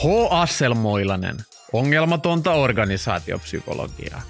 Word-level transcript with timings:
H. 0.00 0.06
Asselmoilanen, 0.30 1.36
ongelmatonta 1.72 2.52
organisaatiopsykologiaa. 2.52 4.22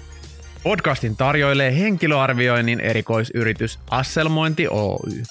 Podcastin 0.63 1.17
tarjoilee 1.17 1.79
henkilöarvioinnin 1.79 2.79
erikoisyritys 2.79 3.79
Asselmointi 3.89 4.67
Oy. 4.67 5.23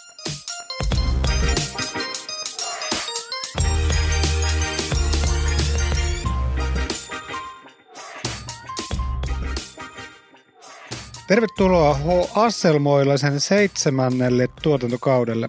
Tervetuloa 11.29 11.95
H. 11.95 12.39
Asselmoilaisen 12.39 13.41
seitsemännelle 13.41 14.49
tuotantokaudelle. 14.63 15.49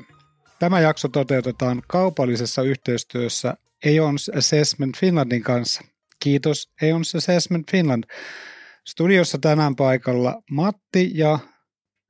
Tämä 0.59 0.79
jakso 0.79 1.07
toteutetaan 1.07 1.81
kaupallisessa 1.87 2.61
yhteistyössä 2.61 3.57
Aeons 3.85 4.31
Assessment 4.37 4.97
Finlandin 4.97 5.43
kanssa. 5.43 5.81
Kiitos 6.19 6.69
Aeons 6.81 7.15
Assessment 7.15 7.71
Finland. 7.71 8.03
Studiossa 8.87 9.37
tänään 9.37 9.75
paikalla 9.75 10.41
Matti 10.51 11.11
ja 11.13 11.39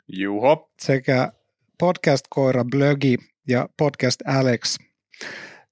Juho. 0.08 0.72
sekä 0.82 1.32
podcast-koira 1.84 2.66
Blögi 2.72 3.18
ja 3.48 3.70
podcast 3.78 4.22
Alex. 4.28 4.78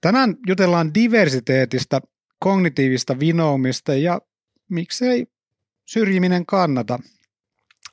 Tänään 0.01 0.35
jutellaan 0.47 0.93
diversiteetistä, 0.93 2.01
kognitiivista 2.39 3.19
vinoumista 3.19 3.95
ja 3.95 4.21
miksei 4.69 5.27
syrjiminen 5.85 6.45
kannata. 6.45 6.99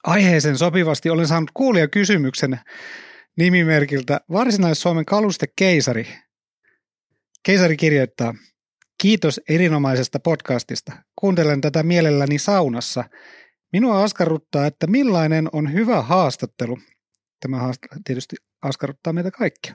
Aiheeseen 0.04 0.58
sopivasti 0.58 1.10
olen 1.10 1.26
saanut 1.26 1.50
kuulia 1.54 1.88
kysymyksen 1.88 2.60
nimimerkiltä 3.36 4.20
Varsinais-Suomen 4.32 5.04
kaluste 5.04 5.46
Keisari. 7.46 7.76
Kirjoittaa, 7.76 8.34
kiitos 9.02 9.40
erinomaisesta 9.48 10.20
podcastista. 10.20 10.92
Kuuntelen 11.16 11.60
tätä 11.60 11.82
mielelläni 11.82 12.38
saunassa. 12.38 13.04
Minua 13.72 14.02
askarruttaa, 14.02 14.66
että 14.66 14.86
millainen 14.86 15.48
on 15.52 15.72
hyvä 15.72 16.02
haastattelu. 16.02 16.78
Tämä 17.40 17.70
tietysti 18.04 18.36
askarruttaa 18.62 19.12
meitä 19.12 19.30
kaikkia. 19.30 19.74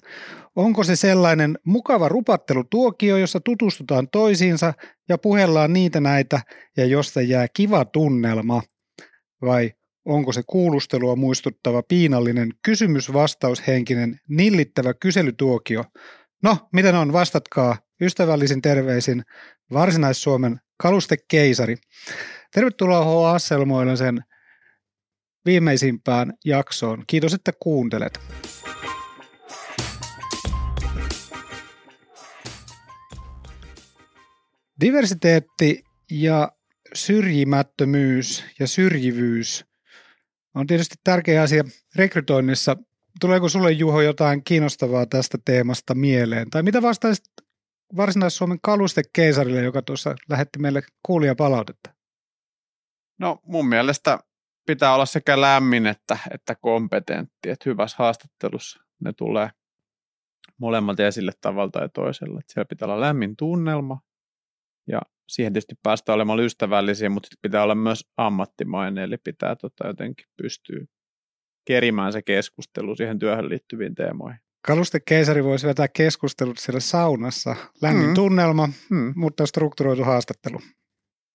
Onko 0.56 0.84
se 0.84 0.96
sellainen 0.96 1.58
mukava 1.66 2.10
rupattelutuokio, 2.10 3.18
jossa 3.18 3.40
tutustutaan 3.40 4.08
toisiinsa 4.10 4.74
ja 5.10 5.18
puhellaan 5.18 5.74
niitä 5.74 6.00
näitä 6.00 6.42
ja 6.78 6.86
josta 6.86 7.22
jää 7.22 7.48
kiva 7.54 7.86
tunnelma? 7.86 8.64
Vai 9.42 9.72
onko 10.06 10.32
se 10.34 10.42
kuulustelua 10.48 11.16
muistuttava 11.16 11.84
piinallinen 11.84 12.50
kysymysvastaushenkinen 12.66 14.20
nillittävä 14.30 14.94
kyselytuokio? 14.94 15.84
No, 16.44 16.58
miten 16.74 16.96
on? 16.96 17.14
Vastatkaa 17.14 17.78
ystävällisin 18.02 18.62
terveisin 18.62 19.24
Varsinais-Suomen 19.74 20.60
kalustekeisari. 20.78 21.78
Tervetuloa 22.54 23.06
H. 23.06 23.36
Asselmoilla 23.36 23.96
sen 23.96 24.24
viimeisimpään 25.46 26.34
jaksoon. 26.46 27.04
Kiitos, 27.08 27.34
että 27.34 27.52
kuuntelet. 27.60 28.20
Diversiteetti 34.82 35.84
ja 36.12 36.52
syrjimättömyys 36.94 38.46
ja 38.60 38.68
syrjivyys 38.68 39.66
on 40.56 40.68
tietysti 40.68 40.96
tärkeä 41.04 41.42
asia 41.42 41.64
rekrytoinnissa. 41.96 42.78
Tuleeko 43.20 43.50
sulle 43.50 43.72
Juho 43.72 44.02
jotain 44.02 44.44
kiinnostavaa 44.44 45.06
tästä 45.06 45.38
teemasta 45.46 45.96
mieleen? 45.96 46.50
Tai 46.50 46.64
mitä 46.64 46.82
vastaisit 46.82 47.26
Varsinais-Suomen 47.98 48.60
kalustekeisarille, 48.64 49.62
joka 49.62 49.82
tuossa 49.82 50.16
lähetti 50.30 50.60
meille 50.60 50.82
kuulijapalautetta? 51.06 51.94
No 53.20 53.40
mun 53.44 53.68
mielestä 53.68 54.20
pitää 54.68 54.94
olla 54.96 55.06
sekä 55.06 55.42
lämmin 55.42 55.88
että, 55.88 56.18
että 56.34 56.56
kompetentti, 56.56 57.50
että 57.50 57.70
hyvässä 57.70 57.96
haastattelussa 58.00 58.80
ne 59.04 59.14
tulee 59.14 59.50
molemmat 60.58 61.00
esille 61.00 61.32
tavalla 61.42 61.72
tai 61.72 61.90
toisella. 61.94 62.40
Että 62.40 62.54
siellä 62.54 62.68
pitää 62.70 62.86
olla 62.86 63.02
lämmin 63.02 63.36
tunnelma 63.36 64.00
ja 64.88 65.02
siihen 65.30 65.54
tietysti 65.54 65.76
päästä 65.84 66.14
olemaan 66.14 66.40
ystävällisiä, 66.40 67.10
mutta 67.10 67.30
pitää 67.42 67.64
olla 67.64 67.76
myös 67.76 68.10
ammattimainen, 68.18 69.04
eli 69.04 69.18
pitää 69.18 69.56
tota 69.56 69.88
jotenkin 69.88 70.26
pystyä 70.42 70.86
kerimään 71.66 72.14
se 72.14 72.22
keskustelu 72.22 72.96
siihen 72.96 73.20
työhön 73.20 73.50
liittyviin 73.50 73.96
teemoihin. 73.96 74.40
Kalustekeisari 74.68 75.44
voisi 75.44 75.68
vetää 75.68 75.88
keskustelut 75.88 76.58
siellä 76.58 76.80
saunassa. 76.80 77.56
Lämmin 77.82 78.08
mm. 78.08 78.14
tunnelma, 78.14 78.70
mm. 78.90 79.14
mutta 79.16 79.46
strukturoitu 79.46 80.04
haastattelu. 80.04 80.60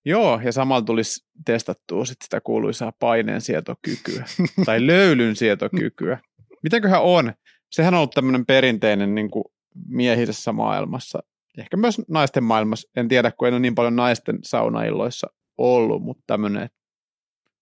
Joo, 0.05 0.41
ja 0.43 0.51
samalla 0.51 0.81
tulisi 0.81 1.25
testattua 1.45 2.05
sit 2.05 2.17
sitä 2.23 2.41
kuuluisaa 2.41 2.91
paineensietokykyä 2.99 4.25
tai 4.65 4.87
löylyn 4.87 5.35
sietokykyä. 5.35 6.19
Mitäköhän 6.63 7.01
on? 7.01 7.33
Sehän 7.71 7.93
on 7.93 7.97
ollut 7.97 8.11
tämmöinen 8.11 8.45
perinteinen 8.45 9.15
niin 9.15 9.31
kuin 9.31 9.45
miehisessä 9.87 10.51
maailmassa, 10.51 11.19
ehkä 11.57 11.77
myös 11.77 12.01
naisten 12.07 12.43
maailmassa. 12.43 12.89
En 12.95 13.07
tiedä, 13.07 13.31
kun 13.31 13.47
en 13.47 13.53
ole 13.53 13.59
niin 13.59 13.75
paljon 13.75 13.95
naisten 13.95 14.39
saunailloissa 14.43 15.27
ollut, 15.57 16.03
mutta 16.03 16.23
tämmöinen, 16.27 16.69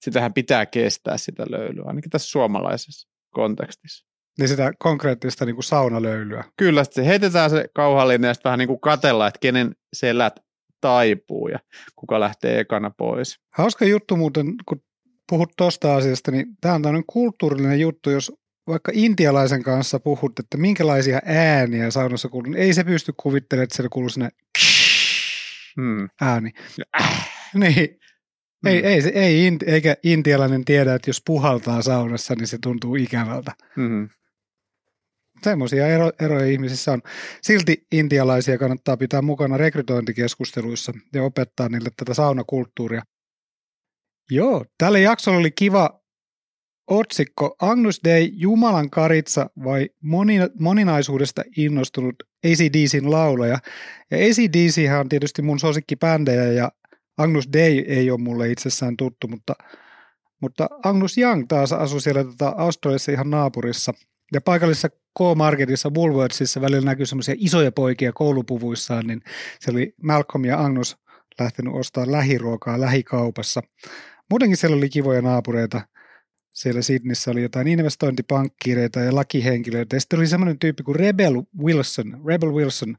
sitähän 0.02 0.34
pitää 0.34 0.66
kestää 0.66 1.18
sitä 1.18 1.46
löylyä, 1.50 1.84
ainakin 1.88 2.10
tässä 2.10 2.30
suomalaisessa 2.30 3.10
kontekstissa. 3.30 4.06
Niin 4.40 4.48
sitä 4.48 4.72
konkreettista 4.80 5.46
niin 5.46 5.56
kuin 5.56 5.64
saunalöylyä. 5.64 6.44
Kyllä, 6.58 6.84
se 6.92 7.06
heitetään 7.06 7.50
se 7.50 7.66
kauhallinen 7.76 8.28
ja 8.28 8.34
sitten 8.34 8.50
vähän 8.50 8.60
niin 8.60 8.68
kuin 8.68 8.80
katella, 8.80 9.28
että 9.28 9.40
kenen 9.40 9.76
selät 9.94 10.40
taipuu 10.82 11.48
ja 11.48 11.60
kuka 11.96 12.20
lähtee 12.20 12.60
ekana 12.60 12.92
pois. 12.98 13.40
Hauska 13.54 13.86
juttu 13.86 14.16
muuten, 14.16 14.54
kun 14.66 14.82
puhut 15.30 15.54
tuosta 15.58 15.96
asiasta, 15.96 16.32
niin 16.32 16.46
tämä 16.62 16.76
on 16.76 16.82
tämmöinen 16.82 17.04
kulttuurillinen 17.08 17.80
juttu, 17.80 18.10
jos 18.10 18.32
vaikka 18.68 18.92
intialaisen 18.96 19.64
kanssa 19.64 20.00
puhut, 20.00 20.40
että 20.40 20.58
minkälaisia 20.58 21.22
ääniä 21.26 21.92
saunassa 21.92 22.30
kuuluu, 22.30 22.52
niin 22.52 22.62
ei 22.62 22.74
se 22.74 22.84
pysty 22.84 23.14
kuvittelemaan, 23.18 23.64
että 23.64 23.76
siellä 23.76 23.90
kuuluu 23.90 24.10
sinne 24.10 24.30
hmm. 25.76 26.10
ääni. 26.22 26.52
Äh. 27.02 27.30
Niin. 27.54 28.00
Hmm. 28.64 28.72
Ei, 28.72 28.86
ei, 28.86 29.02
ei, 29.14 29.58
eikä 29.66 29.96
intialainen 30.04 30.66
tiedä, 30.66 30.96
että 30.96 31.10
jos 31.10 31.22
puhaltaa 31.26 31.82
saunassa, 31.82 32.36
niin 32.36 32.48
se 32.48 32.58
tuntuu 32.64 32.96
ikävältä. 32.96 33.52
Hmm. 33.76 34.10
Semmoisia 35.44 35.88
ero, 35.88 36.12
eroja 36.20 36.46
ihmisissä 36.46 36.92
on. 36.92 37.02
Silti 37.42 37.88
intialaisia 37.92 38.58
kannattaa 38.58 38.98
pitää 38.98 39.22
mukana 39.22 39.58
rekrytointikeskusteluissa 39.58 40.94
ja 41.14 41.24
opettaa 41.24 41.70
niille 41.70 41.90
tätä 41.98 42.14
saunakulttuuria. 42.14 43.02
Joo, 44.32 44.66
tälle 44.78 45.00
jaksolle 45.00 45.38
oli 45.38 45.52
kiva 45.52 46.02
otsikko 46.88 47.56
Agnus 47.62 48.00
Dei, 48.04 48.32
Jumalan 48.34 48.90
karitsa 48.90 49.50
vai 49.64 49.90
moninaisuudesta 50.60 51.42
innostunut 51.58 52.16
ACDCin 52.46 53.12
laulaja. 53.12 53.60
Ja 54.12 54.18
ACDC 54.18 54.92
on 55.00 55.10
tietysti 55.10 55.42
mun 55.42 55.60
suosikkibändejä 55.60 56.44
ja 56.44 56.72
Agnus 57.18 57.50
Dei 57.54 57.86
ei 57.88 58.12
ole 58.12 58.20
mulle 58.20 58.52
itsessään 58.52 58.98
tuttu, 58.98 59.28
mutta, 59.28 59.54
mutta 60.42 60.70
Agnus 60.84 61.18
Young 61.18 61.46
taas 61.48 61.74
asui 61.74 62.02
siellä 62.02 62.24
tota 62.24 62.54
Australiassa 62.58 63.12
ihan 63.12 63.30
naapurissa. 63.30 63.94
Ja 64.34 64.42
paikallisessa 64.42 64.90
K-Marketissa, 64.90 65.90
Woolworthsissa 65.90 66.62
välillä 66.62 66.86
näkyy 66.86 67.06
semmoisia 67.06 67.36
isoja 67.38 67.72
poikia 67.72 68.14
koulupuvuissaan, 68.14 69.08
niin 69.08 69.22
se 69.60 69.72
oli 69.72 69.94
Malcolm 70.04 70.46
ja 70.46 70.66
Agnus 70.66 70.98
lähtenyt 71.40 71.74
ostamaan 71.74 72.12
lähiruokaa 72.12 72.82
lähikaupassa. 72.82 73.62
Muutenkin 74.30 74.58
siellä 74.58 74.78
oli 74.78 74.90
kivoja 74.90 75.22
naapureita– 75.22 75.82
siellä 76.56 76.82
Sydneyssä 76.82 77.32
oli 77.32 77.42
jotain 77.42 77.68
investointipankkiireita 77.68 79.00
ja 79.00 79.16
lakihenkilöitä. 79.16 79.96
Ja 79.96 80.00
sitten 80.00 80.20
oli 80.20 80.28
semmoinen 80.28 80.60
tyyppi 80.60 80.84
kuin 80.84 80.96
Rebel 80.96 81.44
Wilson, 81.64 82.22
Rebel 82.26 82.54
Wilson, 82.54 82.98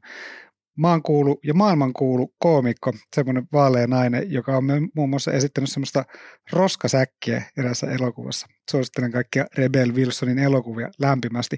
maankuulu 0.77 1.39
ja 1.43 1.53
maailmankuulu 1.53 2.33
koomikko, 2.39 2.93
semmoinen 3.15 3.47
vaalea 3.53 3.87
nainen, 3.87 4.31
joka 4.31 4.57
on 4.57 4.63
muun 4.95 5.09
muassa 5.09 5.31
esittänyt 5.31 5.69
semmoista 5.69 6.03
roskasäkkiä 6.51 7.43
erässä 7.57 7.91
elokuvassa. 7.91 8.47
Suosittelen 8.71 9.11
kaikkia 9.11 9.45
Rebel 9.57 9.95
Wilsonin 9.95 10.39
elokuvia 10.39 10.89
lämpimästi. 10.99 11.57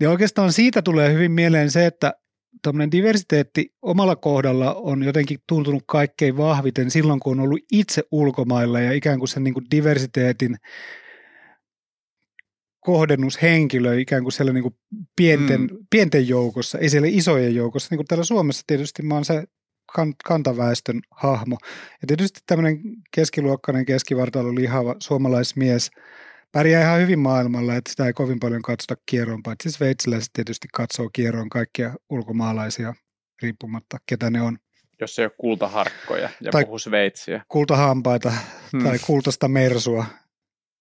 Ja 0.00 0.10
oikeastaan 0.10 0.52
siitä 0.52 0.82
tulee 0.82 1.12
hyvin 1.12 1.32
mieleen 1.32 1.70
se, 1.70 1.86
että 1.86 2.12
tämmöinen 2.62 2.92
diversiteetti 2.92 3.74
omalla 3.82 4.16
kohdalla 4.16 4.74
on 4.74 5.02
jotenkin 5.02 5.38
tuntunut 5.48 5.82
kaikkein 5.86 6.36
vahviten 6.36 6.90
silloin, 6.90 7.20
kun 7.20 7.40
on 7.40 7.44
ollut 7.44 7.60
itse 7.72 8.02
ulkomailla 8.10 8.80
ja 8.80 8.92
ikään 8.92 9.18
kuin 9.18 9.28
sen 9.28 9.44
niin 9.44 9.54
kuin 9.54 9.66
diversiteetin 9.70 10.56
kohdennushenkilö 12.86 14.00
ikään 14.00 14.22
kuin 14.22 14.32
siellä 14.32 14.52
niin 14.52 14.62
kuin 14.62 14.76
pienten, 15.16 15.60
mm. 15.60 15.68
pienten 15.90 16.28
joukossa, 16.28 16.78
ei 16.78 16.88
siellä 16.88 17.08
isojen 17.10 17.54
joukossa. 17.54 17.88
Niin 17.90 17.98
kuin 17.98 18.06
täällä 18.06 18.24
Suomessa 18.24 18.62
tietysti 18.66 19.02
mä 19.02 19.14
oon 19.14 19.24
se 19.24 19.44
kantaväestön 20.24 21.00
hahmo. 21.10 21.58
Ja 22.02 22.06
tietysti 22.06 22.40
tämmöinen 22.46 22.80
keskiluokkainen, 23.14 23.84
keskivartalo 23.86 24.54
lihava 24.54 24.94
suomalaismies 25.00 25.90
pärjää 26.52 26.82
ihan 26.82 27.00
hyvin 27.00 27.18
maailmalla, 27.18 27.76
että 27.76 27.90
sitä 27.90 28.06
ei 28.06 28.12
kovin 28.12 28.40
paljon 28.40 28.62
katsota 28.62 29.02
kierroon, 29.06 29.42
paitsi 29.42 29.70
sveitsiläiset 29.70 30.30
tietysti 30.32 30.68
katsoo 30.74 31.10
kierroon 31.12 31.48
kaikkia 31.48 31.94
ulkomaalaisia 32.10 32.94
riippumatta, 33.42 33.98
ketä 34.06 34.30
ne 34.30 34.42
on. 34.42 34.58
jos 35.00 35.18
ei 35.18 35.24
ole 35.24 35.32
kultaharkkoja 35.38 36.30
ja 36.40 36.52
Tai- 36.52 36.64
puhu 36.64 36.78
sveitsiä. 36.78 37.44
kultahampaita 37.48 38.32
Hmm. 38.72 38.82
tai 38.82 38.98
kultaista 38.98 39.48
mersua, 39.48 40.04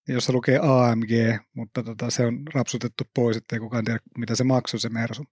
jossa 0.07 0.33
lukee 0.33 0.59
AMG, 0.61 1.11
mutta 1.55 1.83
tota, 1.83 2.09
se 2.09 2.25
on 2.25 2.41
rapsutettu 2.53 3.03
pois, 3.15 3.37
ettei 3.37 3.59
kukaan 3.59 3.85
tiedä, 3.85 3.99
mitä 4.17 4.35
se 4.35 4.43
maksoi 4.43 4.79
se 4.79 4.89
mersu. 4.89 5.23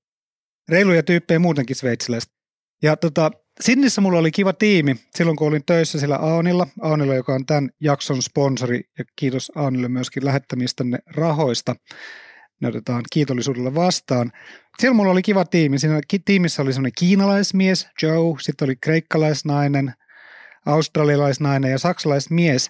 Reiluja 0.69 1.03
tyyppejä 1.03 1.39
muutenkin 1.39 1.75
sveitsiläistä. 1.75 2.33
Ja 2.83 2.97
tota, 2.97 3.31
Sinnissä 3.61 4.01
mulla 4.01 4.19
oli 4.19 4.31
kiva 4.31 4.53
tiimi 4.53 4.95
silloin, 5.15 5.37
kun 5.37 5.47
olin 5.47 5.65
töissä 5.65 5.99
sillä 5.99 6.15
Aonilla. 6.15 6.67
Aonilla, 6.81 7.15
joka 7.15 7.33
on 7.33 7.45
tämän 7.45 7.69
jakson 7.79 8.21
sponsori, 8.21 8.81
ja 8.97 9.05
kiitos 9.15 9.51
Aonille 9.55 9.87
myöskin 9.87 10.25
lähettämistänne 10.25 10.99
rahoista. 11.15 11.75
Ne 12.61 12.67
otetaan 12.67 13.03
kiitollisuudella 13.11 13.75
vastaan. 13.75 14.31
Siellä 14.79 14.95
mulla 14.95 15.11
oli 15.11 15.21
kiva 15.21 15.45
tiimi. 15.45 15.79
Siinä 15.79 16.01
tiimissä 16.25 16.61
oli 16.61 16.73
semmoinen 16.73 16.91
kiinalaismies, 16.97 17.87
Joe, 18.01 18.35
sitten 18.41 18.65
oli 18.65 18.75
kreikkalaisnainen, 18.75 19.93
australialaisnainen 20.65 21.71
ja 21.71 21.77
saksalaismies. 21.77 22.69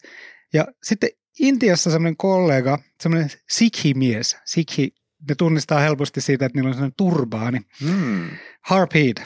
Ja 0.54 0.68
sitten 0.84 1.10
Intiassa 1.39 1.91
semmoinen 1.91 2.18
kollega, 2.18 2.80
semmoinen 3.01 3.30
sikhi-mies. 3.50 4.38
Sikhi, 4.45 4.95
ne 5.30 5.35
tunnistaa 5.35 5.80
helposti 5.80 6.21
siitä, 6.21 6.45
että 6.45 6.57
niillä 6.57 6.68
on 6.68 6.74
semmoinen 6.74 6.94
turbaani. 6.97 7.59
Hmm. 7.85 8.30
Harpeed. 8.62 9.18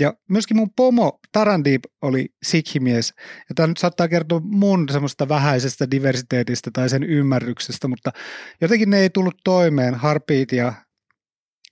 Ja 0.00 0.14
myöskin 0.28 0.56
mun 0.56 0.70
pomo 0.76 1.18
Tarandip 1.32 1.84
oli 2.02 2.28
sikhimies. 2.42 3.14
Ja 3.48 3.54
tämä 3.54 3.66
nyt 3.66 3.76
saattaa 3.76 4.08
kertoa 4.08 4.40
mun 4.44 4.88
semmoista 4.88 5.28
vähäisestä 5.28 5.90
diversiteetistä 5.90 6.70
tai 6.72 6.88
sen 6.88 7.02
ymmärryksestä, 7.02 7.88
mutta 7.88 8.12
jotenkin 8.60 8.90
ne 8.90 8.98
ei 8.98 9.10
tullut 9.10 9.36
toimeen, 9.44 9.94
Harpeed 9.94 10.46
ja 10.52 10.72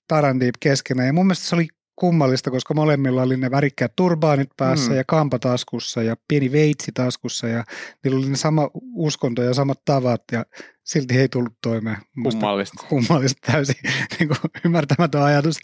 Tarandip 0.09 0.55
keskenään. 0.61 1.07
Ja 1.07 1.13
mun 1.13 1.27
mielestä 1.27 1.47
se 1.47 1.55
oli 1.55 1.67
kummallista, 1.97 2.51
koska 2.51 2.75
molemmilla 2.75 3.23
oli 3.23 3.37
ne 3.37 3.51
värikkäät 3.51 3.93
turbaanit 3.97 4.49
päässä 4.57 4.91
Mm. 4.91 4.97
ja 4.97 5.05
kampa 5.07 5.39
taskussa 5.39 6.03
ja 6.03 6.17
pieni 6.29 6.53
veitsi 6.53 6.93
taskussa 6.95 7.49
ja 7.49 7.65
niillä 8.05 8.19
oli 8.19 8.29
ne 8.29 8.37
sama 8.37 8.71
uskonto 8.95 9.43
ja 9.43 9.55
samat 9.55 9.85
tavat 9.85 10.23
ja 10.33 10.45
silti 10.85 11.15
he 11.15 11.21
ei 11.21 11.29
tullut 11.29 11.53
toimeen. 11.63 11.97
Mielestä 12.17 12.41
Kummallista. 12.41 12.87
kummallista 12.89 13.53
täysin 13.53 13.77
niin 14.19 14.29
kuin 14.29 14.39
ymmärtämätön 14.65 15.23
ajatus. 15.23 15.57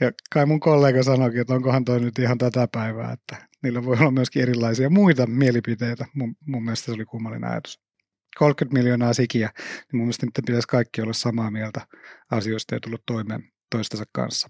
Ja 0.00 0.12
kai 0.32 0.46
mun 0.46 0.60
kollega 0.60 1.02
sanoikin, 1.02 1.40
että 1.40 1.54
onkohan 1.54 1.84
toi 1.84 2.00
nyt 2.00 2.18
ihan 2.18 2.38
tätä 2.38 2.68
päivää, 2.72 3.12
että 3.12 3.48
niillä 3.62 3.84
voi 3.84 3.96
olla 4.00 4.10
myöskin 4.10 4.42
erilaisia 4.42 4.90
muita 4.90 5.26
mielipiteitä. 5.26 6.06
Mun, 6.14 6.34
mun 6.46 6.64
mielestä 6.64 6.84
se 6.86 6.92
oli 6.92 7.04
kummallinen 7.04 7.50
ajatus. 7.50 7.80
30 8.38 8.78
miljoonaa 8.78 9.12
sikiä, 9.12 9.50
niin 9.56 9.96
mun 9.98 10.00
mielestä 10.06 10.26
nyt 10.26 10.46
pitäisi 10.46 10.68
kaikki 10.68 11.02
olla 11.02 11.12
samaa 11.12 11.50
mieltä 11.50 11.86
asioista 12.30 12.74
ja 12.74 12.80
tulla 12.80 12.98
toimeen 13.06 13.44
toistensa 13.70 14.04
kanssa. 14.12 14.48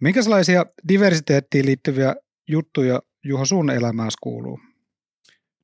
Minkälaisia 0.00 0.66
diversiteettiin 0.88 1.66
liittyviä 1.66 2.16
juttuja 2.48 3.02
Juho 3.24 3.44
sun 3.44 3.70
elämääsi 3.70 4.16
kuuluu? 4.22 4.60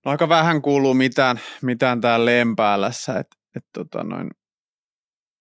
No 0.05 0.11
aika 0.11 0.29
vähän 0.29 0.63
kuuluu 0.63 0.95
mitään, 0.95 1.41
mitään 1.63 2.01
täällä 2.01 2.25
Lempäälässä, 2.25 3.19
että 3.19 3.37
et, 3.57 3.65
tota 3.73 4.05
noin, 4.05 4.31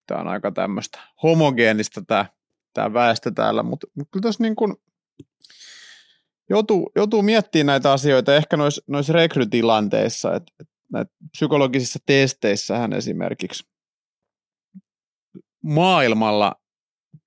tämä 0.08 0.22
on 0.22 0.28
aika 0.28 0.52
tämmöistä 0.52 1.00
homogeenista 1.24 2.02
tämä 2.02 2.26
tää 2.74 2.94
väestö 2.94 3.32
täällä, 3.32 3.64
mutta 3.64 3.88
mut 3.96 4.08
kyllä 4.12 4.22
tuossa 4.22 4.44
niin 4.44 4.56
kuin 4.56 4.76
joutuu, 6.50 6.92
joutuu 6.96 7.22
miettimään 7.22 7.66
näitä 7.66 7.92
asioita 7.92 8.36
ehkä 8.36 8.58
noissa 8.58 8.82
nois 8.88 9.10
rekrytilanteissa, 9.10 10.36
että 10.36 10.54
et 10.60 10.68
näitä 10.92 11.12
psykologisissa 11.32 12.00
testeissähän 12.06 12.94
esimerkiksi 12.94 13.68
maailmalla 15.64 16.56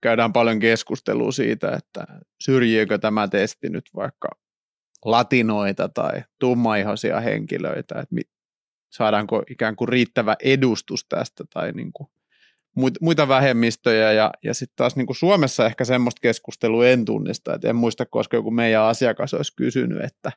käydään 0.00 0.32
paljon 0.32 0.58
keskustelua 0.58 1.32
siitä, 1.32 1.72
että 1.72 2.06
syrjiikö 2.40 2.98
tämä 2.98 3.28
testi 3.28 3.68
nyt 3.68 3.84
vaikka 3.96 4.28
latinoita 5.04 5.88
tai 5.88 6.22
tummaihoisia 6.38 7.20
henkilöitä, 7.20 7.94
että 8.00 8.14
mi- 8.14 8.30
saadaanko 8.92 9.42
ikään 9.50 9.76
kuin 9.76 9.88
riittävä 9.88 10.36
edustus 10.44 11.06
tästä 11.08 11.44
tai 11.52 11.72
niin 11.72 11.92
kuin 11.92 12.08
muit- 12.80 12.98
muita 13.00 13.28
vähemmistöjä. 13.28 14.12
Ja, 14.12 14.30
ja 14.44 14.54
sitten 14.54 14.76
taas 14.76 14.96
niin 14.96 15.06
kuin 15.06 15.16
Suomessa 15.16 15.66
ehkä 15.66 15.84
semmoista 15.84 16.20
keskustelua 16.20 16.86
en 16.86 17.04
tunnista, 17.04 17.54
että 17.54 17.68
en 17.68 17.76
muista, 17.76 18.06
koska 18.06 18.36
joku 18.36 18.50
meidän 18.50 18.82
asiakas 18.82 19.34
olisi 19.34 19.56
kysynyt, 19.56 20.04
että, 20.04 20.32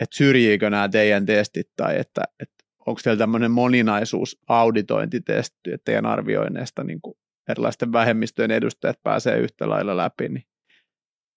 että 0.00 0.16
syrjiikö 0.16 0.70
nämä 0.70 0.88
teidän 0.88 1.26
testit 1.26 1.70
tai 1.76 1.98
että, 1.98 2.22
että 2.40 2.64
onko 2.86 3.00
teillä 3.04 3.18
tämmöinen 3.18 3.50
moninaisuus 3.50 4.38
auditointi 4.48 5.20
tehty, 5.20 5.72
että 5.72 5.84
teidän 5.84 6.06
arvioinneista 6.06 6.84
niin 6.84 7.00
kuin 7.00 7.14
erilaisten 7.48 7.92
vähemmistöjen 7.92 8.50
edustajat 8.50 9.02
pääsee 9.02 9.38
yhtä 9.38 9.68
lailla 9.68 9.96
läpi, 9.96 10.28
niin 10.28 10.44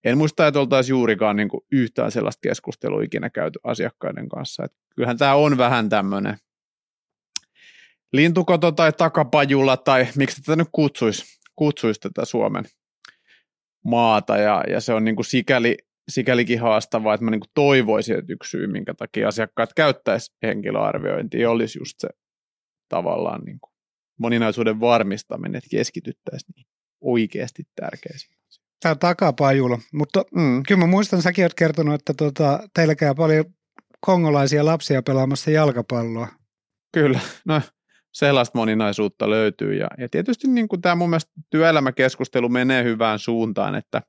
en 0.03 0.17
muista, 0.17 0.47
että 0.47 0.59
oltaisiin 0.59 0.93
juurikaan 0.93 1.35
niin 1.35 1.49
kuin 1.49 1.61
yhtään 1.71 2.11
sellaista 2.11 2.41
keskustelua 2.41 3.03
ikinä 3.03 3.29
käyty 3.29 3.59
asiakkaiden 3.63 4.29
kanssa. 4.29 4.65
Et 4.65 4.71
kyllähän 4.95 5.17
tämä 5.17 5.35
on 5.35 5.57
vähän 5.57 5.89
tämmöinen 5.89 6.37
lintukoto 8.13 8.71
tai 8.71 8.93
takapajula 8.93 9.77
tai 9.77 10.07
miksi 10.15 10.41
tätä 10.41 10.55
nyt 10.55 10.67
kutsuisi, 10.71 11.39
kutsuisi 11.55 11.99
tätä 11.99 12.25
Suomen 12.25 12.65
maata 13.85 14.37
ja, 14.37 14.63
ja 14.69 14.81
se 14.81 14.93
on 14.93 15.05
niin 15.05 15.15
kuin 15.15 15.25
sikäli, 15.25 15.77
sikälikin 16.09 16.61
haastavaa, 16.61 17.13
että 17.13 17.25
mä 17.25 17.31
niin 17.31 17.39
kuin 17.39 17.51
toivoisin, 17.53 18.19
että 18.19 18.33
yksi 18.33 18.49
syy, 18.49 18.67
minkä 18.67 18.93
takia 18.93 19.27
asiakkaat 19.27 19.73
käyttäisi 19.73 20.35
henkilöarviointia, 20.43 21.51
olisi 21.51 21.79
just 21.79 21.95
se 21.99 22.09
tavallaan 22.89 23.41
niin 23.45 23.59
kuin 23.59 23.76
moninaisuuden 24.17 24.79
varmistaminen, 24.79 25.55
että 25.55 25.69
keskityttäisiin 25.71 26.53
niin 26.55 26.67
oikeasti 27.01 27.63
tärkeisiin. 27.75 28.37
Tämä 28.81 28.91
on 28.91 28.99
takapajula, 28.99 29.79
mutta 29.93 30.25
Mm. 30.35 30.63
kyllä 30.67 30.79
mä 30.79 30.87
muistan, 30.87 31.21
säkin 31.21 31.45
oot 31.45 31.53
kertonut, 31.53 31.95
että 31.95 32.13
tota, 32.13 32.59
teillä 32.73 32.95
käy 32.95 33.15
paljon 33.15 33.45
kongolaisia 34.01 34.65
lapsia 34.65 35.01
pelaamassa 35.03 35.51
jalkapalloa. 35.51 36.27
Kyllä, 36.93 37.19
no 37.45 37.61
sellaista 38.13 38.57
moninaisuutta 38.57 39.29
löytyy 39.29 39.73
ja, 39.73 39.87
ja 39.97 40.09
tietysti 40.09 40.47
niin 40.47 40.67
kuin 40.67 40.81
tämä 40.81 40.95
mun 40.95 41.09
mielestä 41.09 41.31
työelämäkeskustelu 41.49 42.49
menee 42.49 42.83
hyvään 42.83 43.19
suuntaan, 43.19 43.75
että 43.75 44.01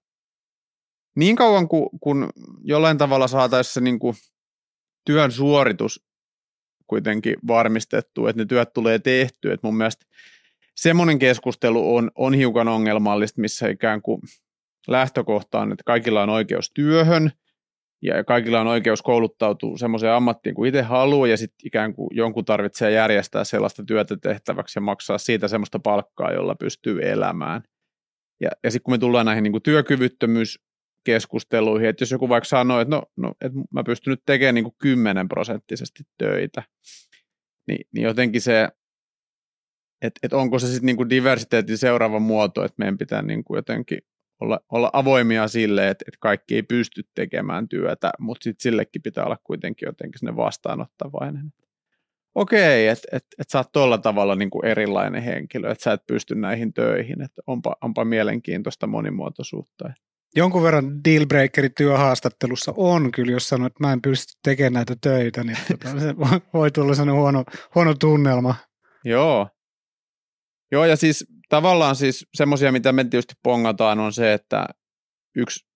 niin 1.16 1.36
kauan 1.36 1.68
kuin 1.68 1.88
kun 2.00 2.30
jollain 2.64 2.98
tavalla 2.98 3.28
saataisiin 3.28 3.74
se 3.74 3.80
niin 3.80 3.98
kuin 3.98 4.16
työn 5.06 5.32
suoritus 5.32 6.07
kuitenkin 6.88 7.36
varmistettu, 7.46 8.26
että 8.26 8.42
ne 8.42 8.46
työt 8.46 8.72
tulee 8.72 8.98
tehtyä, 8.98 9.54
että 9.54 9.66
mun 9.66 9.76
mielestä 9.76 10.06
semmoinen 10.76 11.18
keskustelu 11.18 11.96
on, 11.96 12.10
on 12.14 12.34
hiukan 12.34 12.68
ongelmallista, 12.68 13.40
missä 13.40 13.68
ikään 13.68 14.02
kuin 14.02 14.20
lähtökohta 14.88 15.60
on, 15.60 15.72
että 15.72 15.82
kaikilla 15.86 16.22
on 16.22 16.30
oikeus 16.30 16.70
työhön 16.74 17.30
ja 18.02 18.24
kaikilla 18.24 18.60
on 18.60 18.66
oikeus 18.66 19.02
kouluttautua 19.02 19.78
semmoiseen 19.78 20.12
ammattiin 20.12 20.54
kuin 20.54 20.68
itse 20.68 20.82
haluaa 20.82 21.26
ja 21.26 21.36
sitten 21.36 21.66
ikään 21.66 21.94
kuin 21.94 22.08
jonkun 22.12 22.44
tarvitsee 22.44 22.90
järjestää 22.90 23.44
sellaista 23.44 23.84
työtä 23.84 24.16
tehtäväksi 24.16 24.78
ja 24.78 24.80
maksaa 24.80 25.18
siitä 25.18 25.48
semmoista 25.48 25.78
palkkaa, 25.78 26.32
jolla 26.32 26.54
pystyy 26.54 27.10
elämään. 27.10 27.62
Ja, 28.40 28.50
ja 28.64 28.70
sitten 28.70 28.84
kun 28.84 28.94
me 28.94 28.98
tullaan 28.98 29.26
näihin 29.26 29.42
niin 29.42 29.52
kuin 29.52 29.62
työkyvyttömyyskeskusteluihin, 31.04 31.88
että 31.88 32.02
jos 32.02 32.10
joku 32.10 32.28
vaikka 32.28 32.48
sanoo, 32.48 32.80
että 32.80 32.96
no, 32.96 33.02
no 33.16 33.34
että 33.40 33.58
mä 33.70 33.84
pystyn 33.84 34.10
nyt 34.10 34.22
tekemään 34.26 34.54
niin 34.54 34.64
kuin 34.64 34.74
10 34.78 35.28
prosenttisesti 35.28 36.02
töitä, 36.18 36.62
niin, 37.68 37.86
niin 37.92 38.04
jotenkin 38.04 38.40
se, 38.40 38.68
että 40.02 40.20
et 40.22 40.32
onko 40.32 40.58
se 40.58 40.66
sitten 40.66 40.86
niinku 40.86 41.10
diversiteetin 41.10 41.78
seuraava 41.78 42.18
muoto, 42.18 42.64
että 42.64 42.74
meidän 42.78 42.98
pitää 42.98 43.22
niinku 43.22 43.56
jotenkin 43.56 43.98
olla, 44.40 44.60
olla 44.72 44.90
avoimia 44.92 45.48
sille, 45.48 45.88
että, 45.88 46.04
että 46.08 46.18
kaikki 46.20 46.54
ei 46.54 46.62
pysty 46.62 47.02
tekemään 47.14 47.68
työtä, 47.68 48.10
mutta 48.18 48.44
sitten 48.44 48.62
sillekin 48.62 49.02
pitää 49.02 49.24
olla 49.24 49.38
kuitenkin 49.44 49.86
jotenkin 49.86 50.18
sinne 50.18 50.36
vastaanottavainen. 50.36 51.52
Okei, 52.34 52.88
että 52.88 53.08
et, 53.12 53.24
et 53.38 53.50
sä 53.50 53.58
oot 53.58 53.72
tuolla 53.72 53.98
tavalla 53.98 54.34
niinku 54.34 54.62
erilainen 54.64 55.22
henkilö, 55.22 55.70
että 55.70 55.84
sä 55.84 55.92
et 55.92 56.06
pysty 56.06 56.34
näihin 56.34 56.72
töihin, 56.72 57.22
että 57.22 57.42
onpa, 57.46 57.76
onpa 57.80 58.04
mielenkiintoista 58.04 58.86
monimuotoisuutta. 58.86 59.92
Jonkun 60.36 60.62
verran 60.62 61.04
dealbreakeri 61.04 61.70
työhaastattelussa 61.70 62.74
on 62.76 63.12
kyllä, 63.12 63.32
jos 63.32 63.48
sanoo, 63.48 63.66
että 63.66 63.86
mä 63.86 63.92
en 63.92 64.02
pysty 64.02 64.32
tekemään 64.44 64.72
näitä 64.72 64.96
töitä, 65.00 65.44
niin 65.44 65.58
tota, 65.68 66.00
se 66.00 66.16
voi, 66.16 66.40
voi 66.54 66.70
tulla 66.70 66.94
sellainen 66.94 67.20
huono, 67.20 67.44
huono 67.74 67.94
tunnelma. 67.94 68.54
Joo. 69.04 69.48
Joo, 70.72 70.84
ja 70.84 70.96
siis 70.96 71.26
tavallaan 71.48 71.96
siis 71.96 72.26
semmoisia, 72.34 72.72
mitä 72.72 72.92
me 72.92 73.04
tietysti 73.04 73.34
pongataan, 73.42 73.98
on 73.98 74.12
se, 74.12 74.32
että 74.32 74.66
yksi 75.36 75.66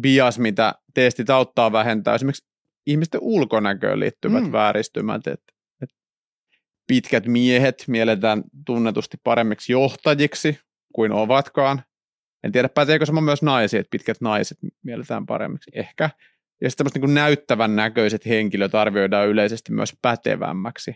bias, 0.00 0.38
mitä 0.38 0.74
testit 0.94 1.30
auttaa 1.30 1.72
vähentää, 1.72 2.14
esimerkiksi 2.14 2.46
ihmisten 2.86 3.20
ulkonäköön 3.22 4.00
liittyvät 4.00 4.42
Mm. 4.42 4.46
mm. 4.46 4.52
vääristymät, 4.52 5.26
että 5.26 5.52
et 5.82 5.90
pitkät 6.86 7.26
miehet 7.26 7.84
mielletään 7.86 8.44
tunnetusti 8.66 9.16
paremmiksi 9.24 9.72
johtajiksi 9.72 10.58
kuin 10.92 11.12
ovatkaan. 11.12 11.82
En 12.46 12.52
tiedä, 12.52 12.68
päteekö 12.68 13.06
sama 13.06 13.20
myös 13.20 13.42
naisia, 13.42 13.80
että 13.80 13.90
pitkät 13.90 14.20
naiset 14.20 14.58
mielletään 14.82 15.26
paremmiksi. 15.26 15.70
Ehkä. 15.74 16.10
Ja 16.60 16.70
sitten 16.70 16.86
niin 16.94 17.14
näyttävän 17.14 17.76
näköiset 17.76 18.26
henkilöt 18.26 18.74
arvioidaan 18.74 19.28
yleisesti 19.28 19.72
myös 19.72 19.94
pätevämmäksi. 20.02 20.94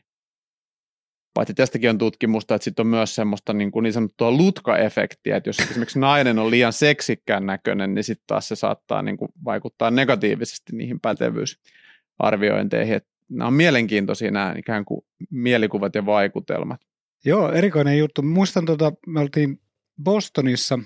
Paitsi 1.34 1.54
tästäkin 1.54 1.90
on 1.90 1.98
tutkimusta, 1.98 2.54
että 2.54 2.64
sitten 2.64 2.82
on 2.82 2.86
myös 2.86 3.14
semmoista 3.14 3.52
niin, 3.52 3.70
kuin 3.70 3.82
niin 3.82 3.92
sanottua 3.92 4.30
lutka-efektiä, 4.30 5.36
että 5.36 5.48
jos 5.48 5.58
esimerkiksi 5.58 5.98
nainen 5.98 6.38
on 6.38 6.50
liian 6.50 6.72
seksikkään 6.72 7.46
näköinen, 7.46 7.94
niin 7.94 8.04
sitten 8.04 8.24
taas 8.26 8.48
se 8.48 8.56
saattaa 8.56 9.02
niin 9.02 9.16
kuin 9.16 9.28
vaikuttaa 9.44 9.90
negatiivisesti 9.90 10.76
niihin 10.76 11.00
pätevyysarviointeihin. 11.00 12.94
Että 12.94 13.10
nämä 13.28 13.46
on 13.46 13.54
mielenkiintoisia 13.54 14.30
nämä 14.30 14.54
ikään 14.58 14.84
kuin 14.84 15.00
mielikuvat 15.30 15.94
ja 15.94 16.06
vaikutelmat. 16.06 16.80
Joo, 17.24 17.52
erikoinen 17.52 17.98
juttu. 17.98 18.22
Muistan, 18.22 18.64
tota, 18.64 18.92
me 19.06 19.20
oltiin 19.20 19.60
Bostonissa 20.02 20.78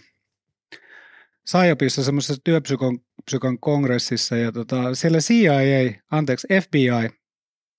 Saijopissa 1.47 2.05
semmoisessa 2.05 2.43
työpsykon 2.45 2.99
psykon 3.25 3.61
kongressissa 3.61 4.37
ja 4.37 4.53
tota, 4.53 4.95
siellä 4.95 5.19
CIA, 5.19 5.93
anteeksi 6.11 6.49
FBI, 6.63 6.89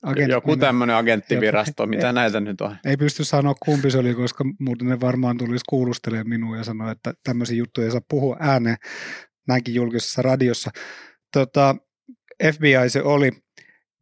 Agent, 0.05 0.31
Joku 0.31 0.57
tämmöinen 0.57 0.95
agenttivirasto, 0.95 1.83
jota, 1.83 1.87
mitä 1.87 2.13
näitä 2.13 2.39
nyt 2.39 2.61
on? 2.61 2.75
Ei 2.85 2.97
pysty 2.97 3.23
sanoa 3.23 3.55
kumpi 3.65 3.91
se 3.91 3.97
oli, 3.97 4.13
koska 4.13 4.43
muuten 4.59 4.87
ne 4.87 4.99
varmaan 4.99 5.37
tulisi 5.37 5.63
kuulustelemaan 5.69 6.29
minua 6.29 6.57
ja 6.57 6.63
sanoa, 6.63 6.91
että 6.91 7.13
tämmöisiä 7.23 7.57
juttuja 7.57 7.85
ei 7.85 7.91
saa 7.91 8.01
puhua 8.09 8.37
ääneen 8.39 8.77
näinkin 9.47 9.75
julkisessa 9.75 10.21
radiossa. 10.21 10.71
Tota, 11.33 11.75
FBI 12.53 12.89
se 12.89 13.01
oli. 13.01 13.31